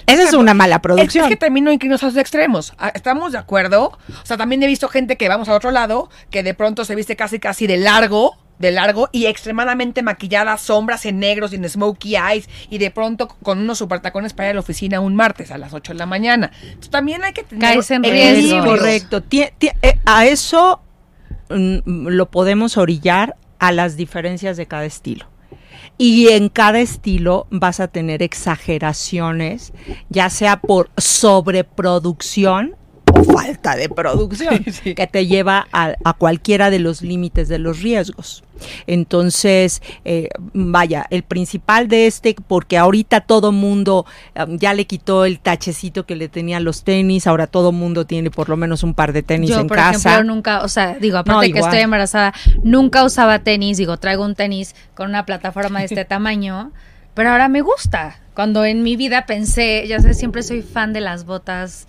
[0.07, 1.27] Esa es una mala producción.
[1.27, 2.73] Es, que también no inclinos a los extremos.
[2.79, 3.99] Ah, ¿Estamos de acuerdo?
[4.09, 6.97] O sea, también he visto gente que vamos a otro lado, que de pronto se
[6.97, 11.69] viste casi casi de largo, de largo y extremadamente maquillada, sombras en negros y en
[11.69, 15.17] smokey eyes y de pronto con unos super tacones para ir a la oficina un
[15.17, 16.53] martes a las 8 de la mañana.
[16.63, 18.65] Entonces, también hay que tener Caes en riesgo.
[18.65, 19.23] Correcto.
[19.33, 20.81] Eh, a eso
[21.49, 25.27] mm, lo podemos orillar a las diferencias de cada estilo.
[25.97, 29.73] Y en cada estilo vas a tener exageraciones,
[30.09, 32.77] ya sea por sobreproducción
[33.25, 34.95] falta de producción, Sí.
[34.95, 38.43] que te lleva a, a cualquiera de los límites de los riesgos.
[38.87, 44.05] Entonces, eh, vaya, el principal de este, porque ahorita todo mundo
[44.37, 48.05] um, ya le quitó el tachecito que le tenía a los tenis, ahora todo mundo
[48.05, 50.11] tiene por lo menos un par de tenis Yo, en por casa.
[50.11, 54.35] ejemplo, nunca, o sea, digo, aparte que estoy embarazada, nunca usaba tenis, digo, traigo un
[54.35, 56.73] tenis con una plataforma de este tamaño,
[57.15, 58.21] pero ahora me gusta.
[58.35, 61.89] Cuando en mi vida pensé, ya sé, siempre soy fan de las botas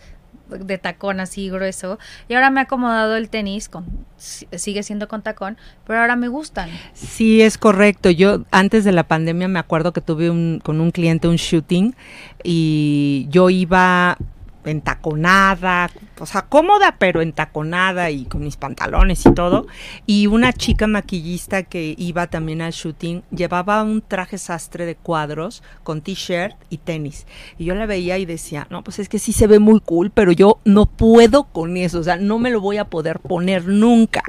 [0.60, 3.86] de tacón así grueso, y ahora me ha acomodado el tenis, con,
[4.18, 6.70] si- sigue siendo con tacón, pero ahora me gustan.
[6.94, 8.10] Sí, es correcto.
[8.10, 11.96] Yo antes de la pandemia me acuerdo que tuve un, con un cliente un shooting
[12.44, 14.18] y yo iba
[14.66, 19.68] entaconada, o sea, cómoda, pero entaconada y con mis pantalones y todo.
[20.06, 25.64] Y una chica maquillista que iba también al shooting llevaba un traje sastre de cuadros
[25.84, 27.26] con t-shirt y tenis.
[27.58, 30.12] Y yo la veía y decía, no, pues es que sí se ve muy cool,
[30.12, 33.66] pero yo no puedo con eso, o sea, no me lo voy a poder poner
[33.66, 34.24] nunca.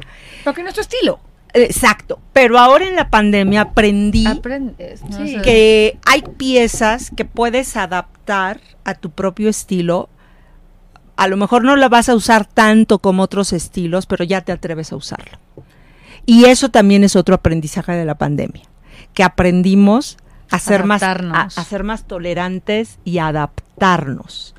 [0.45, 1.21] Porque no es tu estilo.
[1.55, 5.17] Exacto, pero ahora en la pandemia aprendí Aprendes, ¿no?
[5.19, 5.23] Sí.
[5.23, 10.09] O sea, que hay piezas que puedes adaptar a tu propio estilo.
[11.17, 14.53] A lo mejor no la vas a usar tanto como otros estilos, pero ya te
[14.53, 15.39] atreves a usarlo.
[16.27, 18.63] Y eso también es otro aprendizaje de la pandemia,
[19.13, 20.17] que aprendimos
[20.53, 24.55] a ser, más, a, ser más tolerantes y adaptarnos.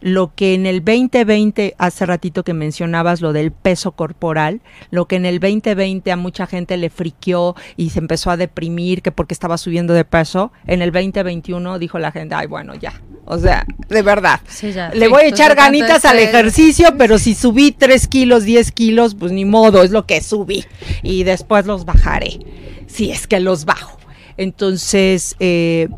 [0.00, 5.16] Lo que en el 2020, hace ratito que mencionabas lo del peso corporal, lo que
[5.16, 9.34] en el 2020 a mucha gente le friqueó y se empezó a deprimir que porque
[9.34, 12.94] estaba subiendo de peso, en el 2021 dijo la gente, ay, bueno, ya.
[13.26, 14.40] O sea, de verdad.
[14.48, 14.90] sí, ya.
[14.90, 16.34] Le Sí, voy a pues, echar ganitas al estrés.
[16.34, 20.64] ejercicio, pero si subí 3 kilos, 10 kilos, pues ni modo, es lo que subí.
[21.02, 22.38] Y después los bajaré,
[22.86, 23.98] si es que los bajo.
[24.36, 25.88] Entonces, eh,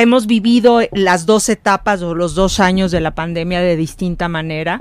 [0.00, 4.80] hemos vivido las dos etapas o los dos años de la pandemia de distinta manera,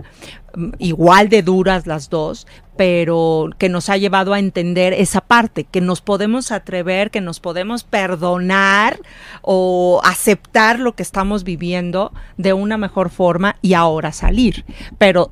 [0.56, 5.64] mm, igual de duras las dos, pero que nos ha llevado a entender esa parte,
[5.64, 9.00] que nos podemos atrever, que nos podemos perdonar
[9.42, 14.64] o aceptar lo que estamos viviendo de una mejor forma y ahora salir.
[14.98, 15.32] Pero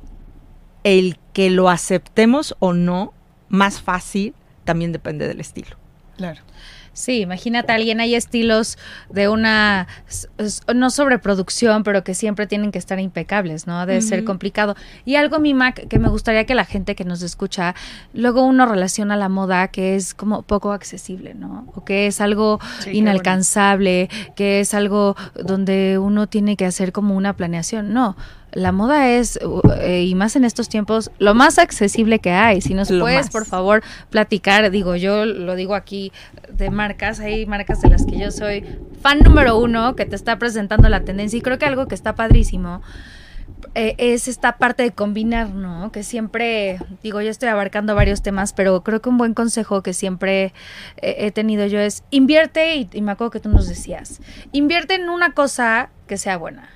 [0.82, 3.12] el que lo aceptemos o no,
[3.48, 5.76] más fácil, también depende del estilo.
[6.16, 6.42] Claro.
[6.96, 8.78] Sí, imagínate a alguien, hay estilos
[9.10, 9.86] de una,
[10.74, 13.84] no sobreproducción, pero que siempre tienen que estar impecables, ¿no?
[13.84, 14.76] Debe ser complicado.
[15.04, 17.74] Y algo, mi Mac, que me gustaría que la gente que nos escucha,
[18.14, 21.70] luego uno relaciona la moda que es como poco accesible, ¿no?
[21.74, 27.14] O que es algo Sí, inalcanzable, que es algo donde uno tiene que hacer como
[27.14, 27.92] una planeación.
[27.92, 28.16] No,
[28.52, 32.60] la moda es, uh, eh, y más en estos tiempos, lo más accesible que hay.
[32.60, 33.30] Si nos Lo puedes, más.
[33.30, 36.12] por favor, platicar, digo, yo lo digo aquí
[36.50, 38.64] de marcas, hay marcas de las que yo soy
[39.02, 42.14] fan número uno que te está presentando la tendencia y creo que algo que está
[42.14, 42.82] padrísimo
[43.74, 45.92] eh, es esta parte de combinar, ¿no?
[45.92, 49.92] Que siempre, digo, yo estoy abarcando varios temas, pero creo que un buen consejo que
[49.92, 50.54] siempre
[50.96, 54.20] eh, he tenido yo es invierte, y, y me acuerdo que tú nos decías,
[54.52, 56.70] invierte en una cosa que sea buena,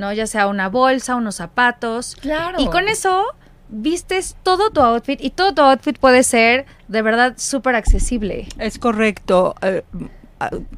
[0.00, 0.12] ¿no?
[0.12, 2.16] Ya sea una bolsa, unos zapatos.
[2.20, 2.58] Claro.
[2.58, 3.26] Y con eso
[3.68, 8.48] vistes todo tu outfit y todo tu outfit puede ser de verdad súper accesible.
[8.58, 9.54] Es correcto.
[9.62, 9.84] Eh,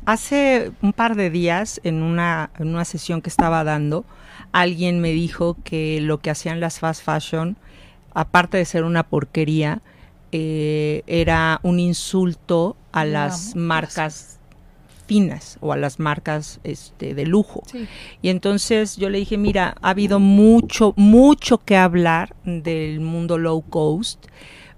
[0.04, 4.04] hace un par de días, en una, en una sesión que estaba dando,
[4.52, 7.56] alguien me dijo que lo que hacían las fast fashion,
[8.12, 9.80] aparte de ser una porquería,
[10.32, 14.38] eh, era un insulto a las marcas
[15.12, 17.62] finas o a las marcas este, de lujo.
[17.66, 17.86] Sí.
[18.22, 23.60] Y entonces yo le dije, mira, ha habido mucho, mucho que hablar del mundo low
[23.60, 24.24] cost,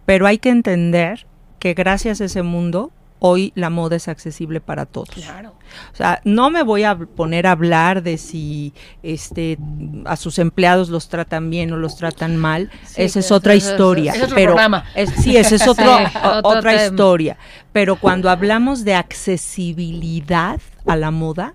[0.06, 1.26] pero hay que entender
[1.60, 2.90] que gracias a ese mundo,
[3.26, 5.08] hoy la moda es accesible para todos.
[5.08, 5.54] Claro.
[5.92, 9.56] O sea, no me voy a poner a hablar de si este
[10.04, 12.70] a sus empleados los tratan bien o los tratan mal.
[12.84, 14.12] Sí, esa es otra historia.
[14.12, 14.84] es otro pero programa.
[14.94, 16.84] es- sí, esa es otro, Sí, o- otro otra tema.
[16.84, 17.38] historia.
[17.72, 21.54] Pero cuando hablamos de accesibilidad a la moda,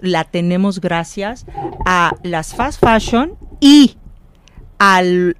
[0.00, 1.46] la tenemos gracias
[1.86, 3.96] a las fast fashion y
[4.78, 5.36] al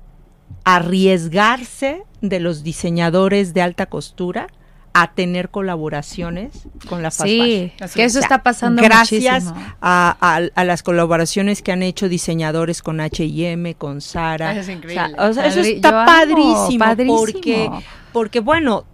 [0.65, 4.47] arriesgarse de los diseñadores de alta costura
[4.93, 7.47] a tener colaboraciones con la fast fashion.
[7.47, 8.13] Sí, Así que es.
[8.13, 9.75] eso está pasando Gracias muchísimo.
[9.81, 14.53] a, a- a las colaboraciones que han hecho diseñadores con H&M, con Sara.
[14.53, 15.15] Eso es O sea, increíble.
[15.19, 17.17] o sea, eso está padrísimo, padrísimo.
[17.21, 17.71] porque
[18.13, 18.85] porque bueno,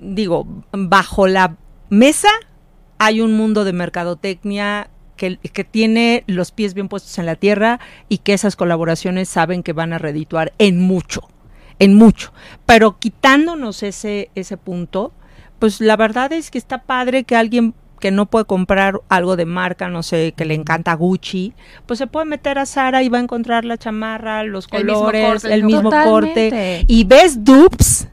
[0.00, 1.56] digo, bajo la
[1.90, 2.28] mesa
[2.98, 7.78] hay un mundo de mercadotecnia que, que, tiene los pies bien puestos en la tierra
[8.08, 11.28] y que esas colaboraciones saben que van a redituar en mucho,
[11.78, 12.32] en mucho.
[12.66, 15.12] Pero quitándonos ese, ese punto,
[15.62, 19.46] pues la verdad es que está padre que alguien que no puede comprar algo de
[19.46, 21.52] marca, no sé, que le encanta Gucci,
[21.86, 25.62] pues se puede meter a Sara y va a encontrar la chamarra, los colores, el
[25.62, 28.08] mismo corte, corte y ves dupes.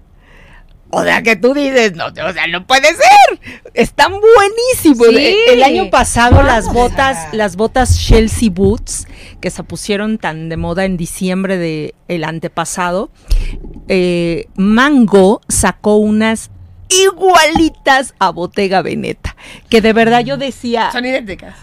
[0.92, 3.64] O sea, que tú dices, no, o sea, no puede ser.
[3.74, 5.08] Están buenísimos.
[5.08, 9.08] El, año pasado las botas, las botas Chelsea Boots,
[9.42, 13.10] que se pusieron tan de moda en diciembre del el antepasado,
[13.88, 16.52] eh, Mango sacó unas
[16.90, 19.36] igualitas a Bottega Veneta,
[19.70, 20.92] que de verdad yo decía...
[20.92, 21.56] Son idénticas.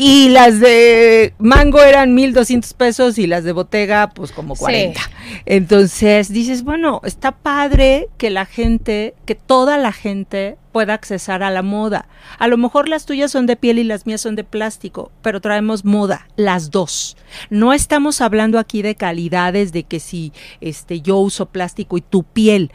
[0.00, 5.00] Y las de mango eran 1200 pesos y las de botega pues como 40.
[5.44, 11.50] Entonces dices, bueno, está padre que la gente, que toda la gente pueda accesar a
[11.50, 12.06] la moda.
[12.38, 15.40] A lo mejor las tuyas son de piel y las mías son de plástico, pero
[15.40, 17.16] traemos moda, las dos.
[17.50, 22.22] No estamos hablando aquí de calidades, de que si este, yo uso plástico y tu
[22.22, 22.70] piel.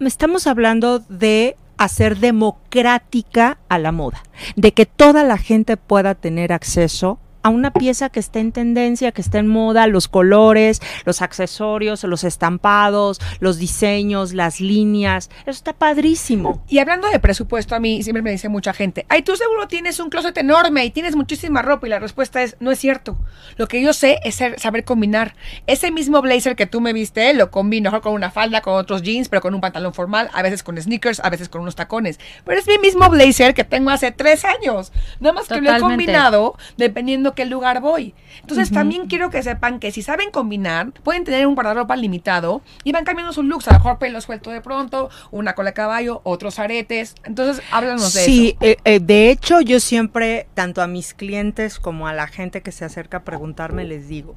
[0.00, 4.22] Estamos hablando de hacer democrática a la moda,
[4.54, 9.12] de que toda la gente pueda tener acceso a una pieza que está en tendencia,
[9.12, 15.30] que está en moda, los colores, los accesorios, los estampados, los diseños, las líneas.
[15.42, 16.62] Eso está padrísimo.
[16.68, 19.98] Y hablando de presupuesto, a mí siempre me dice mucha gente, ay, tú seguro tienes
[20.00, 21.86] un closet enorme y tienes muchísima ropa.
[21.86, 23.18] Y la respuesta es, no es cierto.
[23.56, 25.34] Lo que yo sé es saber combinar.
[25.66, 29.02] Ese mismo blazer que tú me viste, lo combino mejor con una falda, con otros
[29.02, 32.20] jeans, pero con un pantalón formal, a veces con sneakers, a veces con unos tacones.
[32.44, 34.92] Pero es mi mismo blazer que tengo hace tres años.
[35.20, 38.14] Nada más que lo he combinado dependiendo qué lugar voy.
[38.40, 42.92] Entonces también quiero que sepan que si saben combinar, pueden tener un guardarropa limitado y
[42.92, 43.68] van cambiando sus looks.
[43.68, 47.14] A lo mejor pelo suelto de pronto, una cola de caballo, otros aretes.
[47.24, 48.30] Entonces háblanos de eso.
[48.30, 52.62] Sí, eh, eh, de hecho yo siempre, tanto a mis clientes como a la gente
[52.62, 54.36] que se acerca a preguntarme, les digo,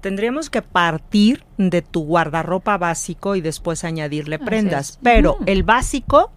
[0.00, 4.98] tendríamos que partir de tu guardarropa básico y después añadirle prendas.
[5.02, 6.30] Pero el básico,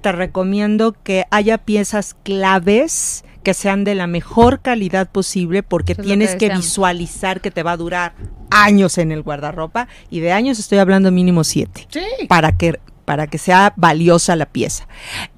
[0.00, 6.36] te recomiendo que haya piezas claves que sean de la mejor calidad posible porque tienes
[6.36, 8.14] que, visualizar que te va a durar
[8.50, 11.86] años en el guardarropa y de años estoy hablando mínimo siete
[12.28, 14.86] para que para que sea valiosa la pieza.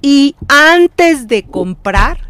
[0.03, 2.29] Y antes de comprar,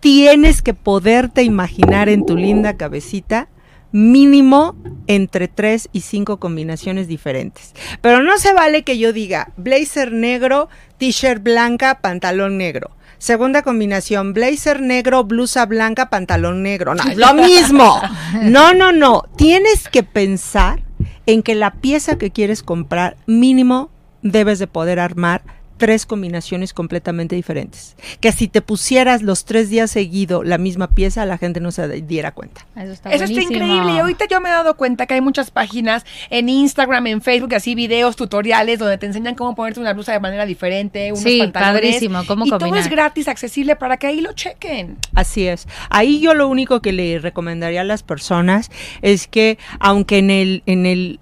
[0.00, 3.50] tienes que poderte imaginar en tu linda cabecita
[3.92, 4.76] mínimo
[5.06, 7.74] entre tres y cinco combinaciones diferentes.
[8.00, 12.90] Pero no se vale que yo diga blazer negro, t-shirt blanca, pantalón negro.
[13.18, 16.94] Segunda combinación, blazer negro, blusa blanca, pantalón negro.
[16.94, 18.00] No, lo mismo.
[18.42, 19.24] No, no, no.
[19.36, 20.82] Tienes que pensar
[21.26, 23.90] en que la pieza que quieres comprar mínimo
[24.22, 25.42] debes de poder armar
[25.78, 27.96] tres combinaciones completamente diferentes.
[28.20, 31.88] Que si te pusieras los tres días seguido la misma pieza, la gente no se
[32.02, 32.66] diera cuenta.
[32.76, 33.92] Eso está, Eso está increíble.
[33.94, 37.54] Y ahorita yo me he dado cuenta que hay muchas páginas en Instagram, en Facebook,
[37.54, 41.42] así videos, tutoriales, donde te enseñan cómo ponerte una blusa de manera diferente, unos sí,
[41.52, 44.98] Padrísimo, cómo y todo es gratis, accesible para que ahí lo chequen.
[45.14, 45.66] Así es.
[45.90, 48.70] Ahí yo lo único que le recomendaría a las personas
[49.02, 51.20] es que, aunque en el, en el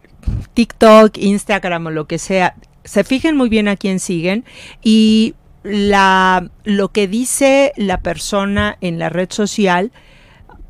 [0.55, 2.55] TikTok, Instagram o lo que sea,
[2.87, 4.45] se fijen muy bien a quién siguen
[4.83, 9.93] y la, lo que dice la persona en la red social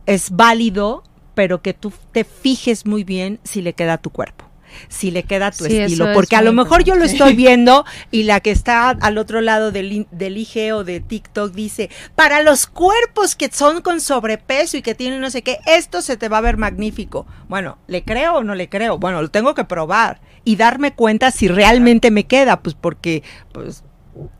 [0.06, 4.46] es válido, pero que tú te fijes muy bien si le queda a tu cuerpo
[4.88, 6.12] si le queda tu estilo.
[6.12, 9.72] Porque a lo mejor yo lo estoy viendo y la que está al otro lado
[9.72, 14.82] del, del IG o de TikTok dice, para los cuerpos que son con sobrepeso y
[14.82, 17.26] que tienen no sé qué, esto se te va a ver magnífico.
[17.48, 18.98] Bueno, ¿le creo o no le creo?
[18.98, 23.82] Bueno, lo tengo que probar y darme cuenta si realmente me queda, pues porque pues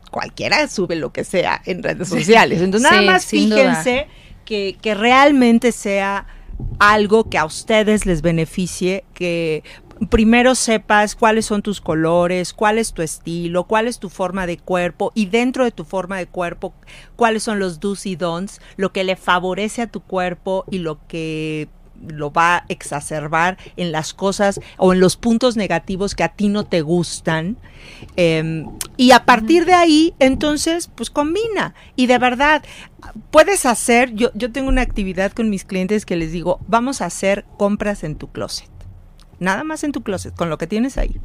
[0.09, 2.61] cualquiera sube lo que sea en redes sociales.
[2.61, 4.07] Entonces nada más fíjense
[4.45, 6.25] que, que realmente sea
[6.79, 9.63] algo que a ustedes les beneficie, que
[10.09, 14.57] primero sepas cuáles son tus colores, cuál es tu estilo, cuál es tu forma de
[14.57, 16.73] cuerpo y dentro de tu forma de cuerpo,
[17.17, 21.05] cuáles son los do's y don'ts, lo que le favorece a tu cuerpo y lo
[21.07, 21.67] que
[22.05, 26.49] lo va a exacerbar en las cosas o en los puntos negativos que a ti
[26.49, 27.57] no te gustan.
[28.15, 31.73] Em, y a partir de ahí, entonces, pues combina.
[31.95, 32.63] Y de verdad,
[33.31, 37.05] puedes hacer, yo, yo tengo una actividad con mis clientes que les digo, vamos a
[37.05, 38.69] hacer compras en tu closet.
[39.39, 41.19] Nada más en tu closet, con lo que tienes ahí.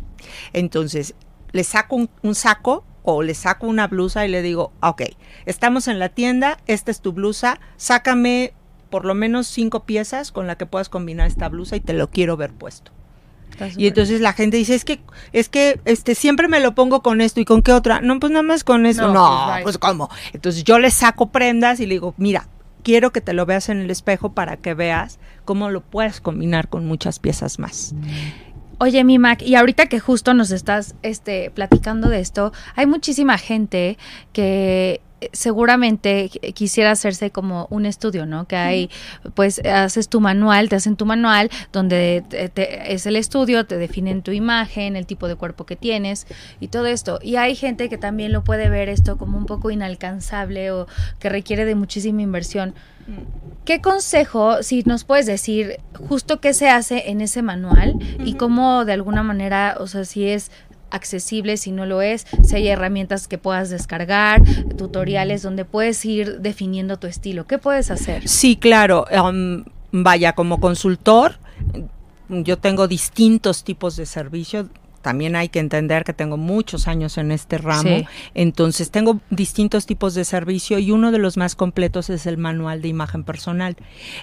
[0.53, 1.15] Entonces,
[1.53, 5.03] le saco un, un saco o le saco una blusa y le digo, ok,
[5.47, 8.53] estamos en la tienda, esta es tu blusa, sácame
[8.93, 12.11] por lo menos cinco piezas con la que puedas combinar esta blusa y te lo
[12.11, 12.93] quiero ver puesto.
[13.79, 15.01] Y entonces la gente dice, es que,
[15.33, 18.03] es que este siempre me lo pongo con esto y con qué otra.
[18.03, 19.09] No, pues nada más con eso.
[19.09, 20.11] No, no pues, pues cómo.
[20.35, 22.49] Entonces yo le saco prendas y le digo, mira,
[22.83, 26.69] quiero que te lo veas en el espejo para que veas cómo lo puedes combinar
[26.69, 27.95] con muchas piezas más.
[28.77, 33.39] Oye, mi Mac, y ahorita que justo nos estás este, platicando de esto, hay muchísima
[33.39, 33.97] gente
[34.35, 35.01] que
[35.33, 38.47] seguramente quisiera hacerse como un estudio, ¿no?
[38.47, 38.91] Que hay,
[39.35, 44.33] pues haces tu manual, te hacen tu manual donde es el estudio, te definen tu
[44.33, 46.27] imagen, el tipo de cuerpo que tienes
[46.61, 47.19] y todo esto.
[47.23, 50.87] Y hay gente que también lo puede ver esto como un poco inalcanzable o
[51.19, 52.75] que requiere de muchísima inversión.
[53.65, 57.95] ¿Qué consejo, si nos puedes decir justo qué se hace en ese manual
[58.25, 60.51] y cómo de alguna manera, o sea, si es
[60.93, 64.43] accesible, si no lo es, si hay herramientas que puedas descargar,
[64.77, 67.47] tutoriales donde puedes ir definiendo tu estilo.
[67.47, 68.29] ¿Qué puedes hacer?
[68.29, 69.07] Sí, claro.
[69.11, 71.39] Um, vaya, como consultor,
[72.29, 74.67] yo tengo distintos tipos de servicios
[75.03, 80.15] también hay que entender que tengo muchos años en este ramo, entonces tengo distintos tipos
[80.15, 83.77] de servicio y uno de los más completos es el manual de imagen personal.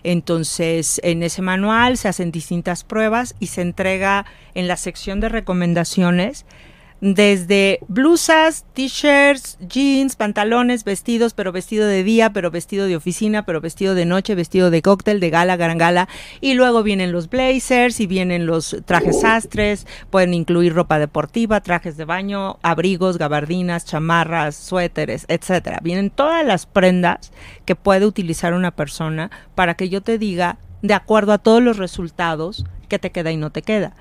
[0.04, 4.26] Entonces, en ese manual se hacen distintas pruebas y se entrega
[4.56, 6.46] en la sección de recomendaciones
[7.02, 13.62] desde blusas, t-shirts, jeans, pantalones, vestidos, pero vestido de día, pero vestido de oficina, pero
[13.62, 16.10] vestido de noche, vestido de cóctel, de gala, gran gala.
[16.41, 21.95] Y luego vienen los blazers y vienen los trajes sastres, pueden incluir ropa deportiva, trajes
[21.97, 25.80] de baño, abrigos, gabardinas, chamarras, suéteres, etcétera.
[25.82, 27.32] Vienen todas las prendas
[27.66, 31.78] que puede utilizar una persona para que yo te diga, de acuerdo a todos los
[31.78, 33.93] resultados, qué te queda y no te queda.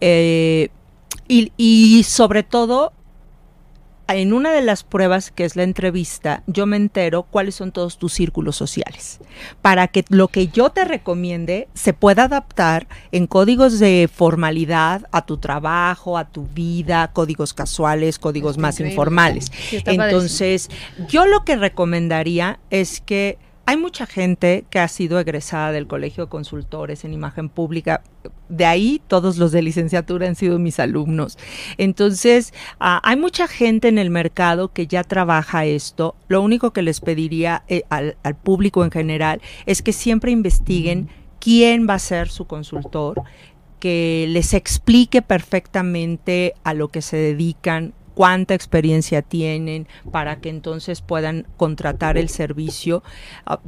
[0.00, 0.68] Eh,
[1.28, 2.92] y, sobre todo,
[4.08, 7.98] en una de las pruebas que es la entrevista, yo me entero cuáles son todos
[7.98, 9.20] tus círculos sociales,
[9.60, 15.26] para que lo que yo te recomiende se pueda adaptar en códigos de formalidad a
[15.26, 19.52] tu trabajo, a tu vida, códigos casuales, códigos más informales.
[19.84, 20.70] Entonces,
[21.08, 23.36] yo lo que recomendaría es que
[23.68, 28.00] hay mucha gente que ha sido egresada del Colegio de Consultores en Imagen Pública.
[28.48, 31.36] De ahí todos los de licenciatura han sido mis alumnos.
[31.76, 36.16] Entonces, ah, hay mucha gente en el mercado que ya trabaja esto.
[36.28, 41.10] Lo único que les pediría eh, al, al público en general es que siempre investiguen
[41.38, 43.20] quién va a ser su consultor,
[43.80, 51.02] que les explique perfectamente a lo que se dedican, cuánta experiencia tienen para que entonces
[51.02, 53.04] puedan contratar el servicio.
[53.46, 53.60] Ah,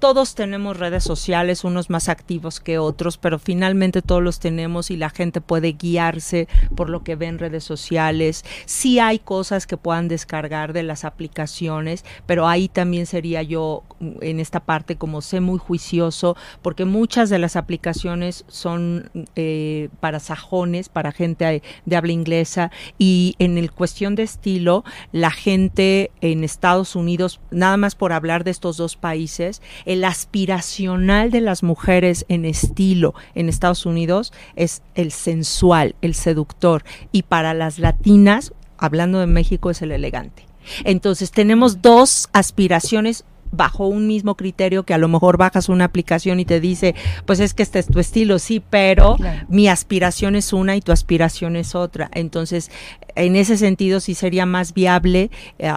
[0.00, 4.96] todos tenemos redes sociales, unos más activos que otros, pero finalmente todos los tenemos y
[4.96, 8.44] la gente puede guiarse por lo que ve en redes sociales.
[8.66, 14.16] Sí hay cosas que puedan descargar de las aplicaciones, pero ahí también sería yo mm,
[14.22, 20.18] en esta parte como sé muy juicioso, porque muchas de las aplicaciones son eh, para
[20.18, 24.82] sajones, para gente de habla inglesa, y en el cuestión de estilo,
[25.12, 31.30] la gente en Estados Unidos, nada más por hablar de estos dos países, el aspiracional
[31.30, 36.82] de las mujeres en estilo en Estados Unidos es el sensual, el seductor,
[37.12, 40.46] y para las latinas, hablando de México, es el elegante.
[40.84, 43.26] Entonces tenemos dos aspiraciones
[43.56, 46.94] bajo un mismo criterio que a lo mejor bajas una aplicación y te dice,
[47.26, 49.16] pues es que este es tu estilo, sí, pero
[49.48, 52.10] mi aspiración es una y tu aspiración es otra.
[52.14, 52.70] Entonces,
[53.14, 55.72] en ese sentido sí sería más viable eh,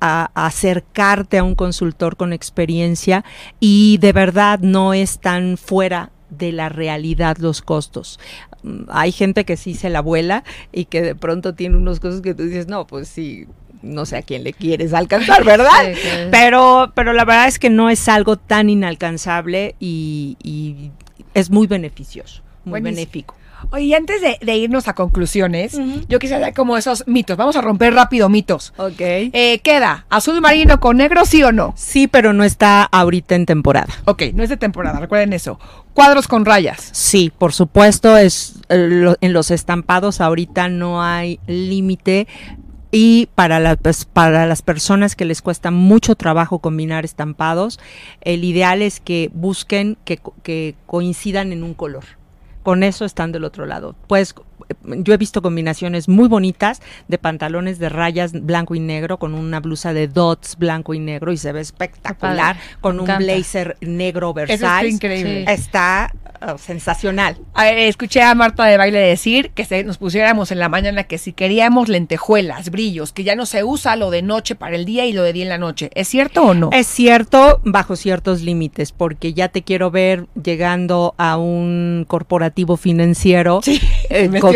[0.00, 3.24] acercarte a un consultor con experiencia
[3.58, 8.18] y de verdad no es tan fuera de la realidad los costos.
[8.62, 12.22] Mm, hay gente que sí se la vuela y que de pronto tiene unos costos
[12.22, 13.46] que tú dices, no, pues sí,
[13.82, 15.70] no sé a quién le quieres alcanzar, ¿verdad?
[16.30, 20.90] Pero, pero la verdad es que no es algo tan inalcanzable y,
[21.34, 23.34] es muy beneficioso, muy benéfico.
[23.72, 25.78] Oye, antes de, irnos a conclusiones,
[26.08, 27.36] yo quisiera dar como esos mitos.
[27.36, 28.72] Vamos a romper rápido mitos.
[28.78, 29.00] Ok.
[29.00, 31.74] Eh, ¿Queda azul marino con negro, sí o no?
[31.76, 33.92] Sí, pero no está ahorita en temporada.
[34.06, 35.60] Ok, no es de temporada, recuerden eso.
[35.94, 36.88] Cuadros con rayas.
[36.92, 42.26] Sí, por supuesto, es eh, en los estampados ahorita no hay límite
[42.92, 47.78] y para, pues, para las personas que les cuesta mucho trabajo combinar estampados,
[48.20, 52.04] el ideal es que busquen que, coincidan en un color.
[52.62, 53.94] Con eso están del otro lado.
[54.06, 54.34] Pues
[54.84, 59.60] yo he visto combinaciones muy bonitas de pantalones de rayas blanco y negro con una
[59.60, 64.94] blusa de dots blanco y negro y se ve espectacular con un blazer negro Versailles.
[64.94, 65.44] increíble.
[65.48, 66.12] Está
[66.42, 67.38] oh, sensacional.
[67.76, 71.32] escuché a Marta de Baile decir que se, nos pusiéramos en la mañana que si
[71.32, 75.12] queríamos lentejuelas, brillos, que ya no se usa lo de noche para el día y
[75.12, 75.90] lo de día en la noche.
[75.94, 76.70] ¿Es cierto o no?
[76.72, 83.60] Es cierto bajo ciertos límites, porque ya te quiero ver llegando a un corporativo financiero
[84.10, 84.54] eh, con,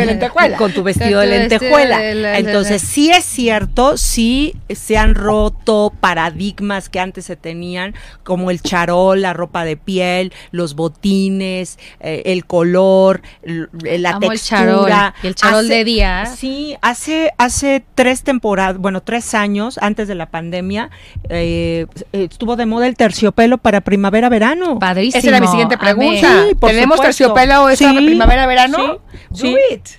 [0.59, 2.39] con, tu vestido de lentejuela.
[2.39, 8.61] Entonces, sí es cierto, sí se han roto paradigmas que antes se tenían, como el
[8.61, 14.29] charol, la ropa de piel, los botines, eh, el color, la textura.
[14.31, 16.27] El charol, el charol de día.
[16.27, 20.91] Sí, hace, hace tres temporadas, bueno, tres años antes de la pandemia,
[21.29, 24.79] eh, estuvo de moda el terciopelo para primavera-verano.
[24.79, 25.19] Padrísimo.
[25.19, 26.45] Esa era mi siguiente pregunta.
[26.49, 29.01] Sí, ¿Tenemos terciopelo esa primavera-verano?
[29.33, 29.94] Sí, sí,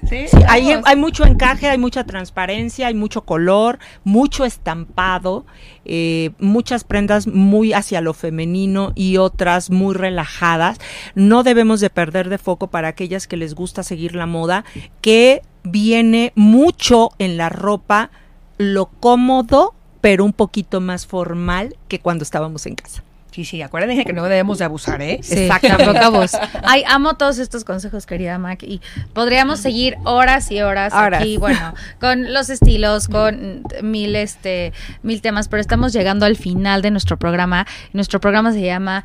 [0.47, 5.45] hay, hay mucho encaje, hay mucha transparencia, hay mucho color, mucho estampado,
[5.85, 10.79] eh, muchas prendas muy hacia lo femenino y otras muy relajadas.
[11.15, 14.65] No debemos de perder de foco para aquellas que les gusta seguir la moda,
[15.01, 18.11] que viene mucho en la ropa
[18.57, 23.03] lo cómodo, pero un poquito más formal que cuando estábamos en casa.
[23.35, 25.19] Sí, sí, acuérdense que no debemos de abusar, ¿eh?
[25.21, 25.99] Sí, Exactamente.
[26.63, 28.79] Ay, amo todos estos consejos, querida Mac, y
[29.11, 34.71] podríamos seguir horas y horas, aquí, bueno, con los estilos, con mil, este,
[35.03, 37.67] mil temas, pero estamos llegando al final de nuestro programa.
[37.91, 39.03] Nuestro programa se llama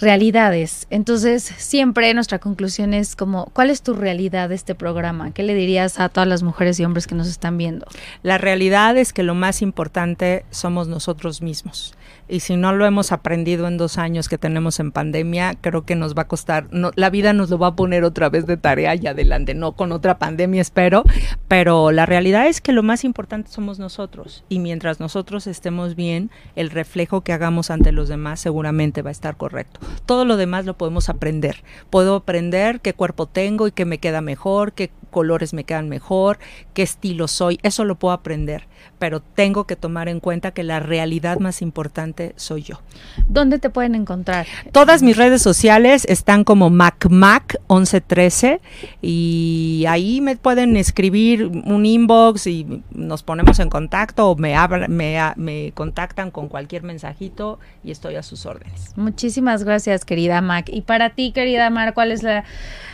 [0.00, 0.88] realidades.
[0.90, 5.30] Entonces, siempre nuestra conclusión es como, ¿cuál es tu realidad de este programa?
[5.32, 7.86] ¿Qué le dirías a todas las mujeres y hombres que nos están viendo?
[8.24, 11.94] La realidad es que lo más importante somos nosotros mismos.
[12.28, 15.96] Y si no lo hemos aprendido en dos años que tenemos en pandemia, creo que
[15.96, 18.94] nos va a costar, la vida nos lo va a poner otra vez de tarea
[18.94, 21.04] y adelante, no con otra pandemia espero,
[21.48, 24.44] pero la realidad es que lo más importante somos nosotros.
[24.48, 29.12] Y mientras nosotros estemos bien, el reflejo que hagamos ante los demás seguramente va a
[29.12, 29.80] estar correcto.
[30.06, 31.62] Todo lo demás lo podemos aprender.
[31.90, 36.38] Puedo aprender qué cuerpo tengo y qué me queda mejor, qué colores me quedan mejor,
[36.74, 37.58] qué estilo soy.
[37.62, 38.66] Eso lo puedo aprender,
[38.98, 42.80] pero tengo que tomar en cuenta que la realidad más importante soy yo.
[43.28, 44.46] ¿Dónde te pueden encontrar?
[44.70, 48.60] Todas mis redes sociales están como MacMac1113
[49.00, 54.54] y ahí me pueden escribir un inbox y nos ponemos en contacto o me,
[54.88, 58.92] me, me contactan con cualquier mensajito y estoy a sus órdenes.
[58.96, 60.68] Muchísimas gracias, querida Mac.
[60.68, 62.44] Y para ti, querida Mar, ¿cuál es la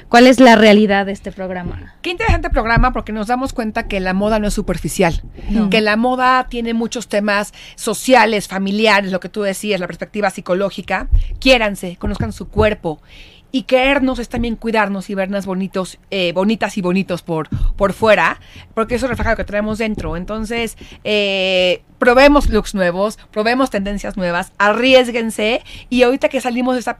[0.09, 1.95] ¿Cuál es la realidad de este programa?
[2.01, 5.23] Qué interesante programa porque nos damos cuenta que la moda no es superficial,
[5.71, 11.09] que la moda tiene muchos temas sociales, familiares, lo que tú decías, la perspectiva psicológica.
[11.41, 13.03] Quiéranse, conozcan su cuerpo
[13.51, 18.41] y querernos es también cuidarnos y vernos bonitos, eh, bonitas y bonitos por, por fuera,
[18.75, 20.17] porque eso refleja lo que traemos dentro.
[20.17, 26.97] Entonces, eh, probemos looks nuevos, probemos tendencias nuevas, arriesguense y ahorita que salimos de esa,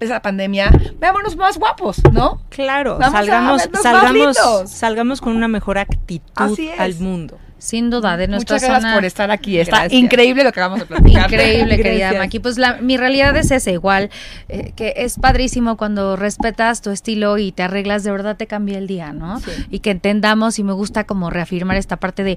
[0.00, 2.42] esa pandemia, veámonos más guapos, ¿no?
[2.48, 4.36] Claro, salgamos, salgamos,
[4.66, 7.38] salgamos con una mejor actitud al mundo.
[7.62, 9.60] Sin duda, de nuestra Muchas gracias por estar aquí.
[9.60, 11.30] Está increíble lo que vamos a platicar.
[11.30, 12.40] Increíble, querida Maki.
[12.40, 14.10] Pues la, mi realidad es esa, igual,
[14.48, 18.78] eh, que es padrísimo cuando respetas tu estilo y te arreglas, de verdad te cambia
[18.78, 19.40] el día, ¿no?
[19.70, 22.36] Y que entendamos, y me gusta como reafirmar esta parte de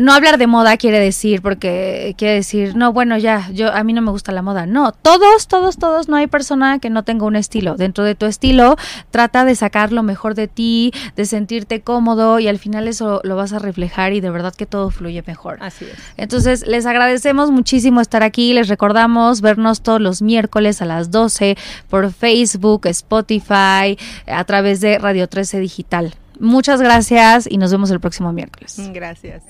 [0.00, 3.92] no hablar de moda quiere decir, porque quiere decir, no, bueno, ya, yo a mí
[3.92, 4.66] no me gusta la moda.
[4.66, 7.76] No, todos, todos, todos, no hay persona que no tenga un estilo.
[7.76, 8.76] Dentro de tu estilo,
[9.10, 13.36] trata de sacar lo mejor de ti, de sentirte cómodo y al final eso lo
[13.36, 15.58] vas a reflejar y de verdad que todo fluye mejor.
[15.60, 15.98] Así es.
[16.16, 18.52] Entonces, les agradecemos muchísimo estar aquí.
[18.52, 21.56] Les recordamos vernos todos los miércoles a las 12
[21.88, 26.14] por Facebook, Spotify, a través de Radio 13 Digital.
[26.40, 28.76] Muchas gracias y nos vemos el próximo miércoles.
[28.92, 29.42] Gracias.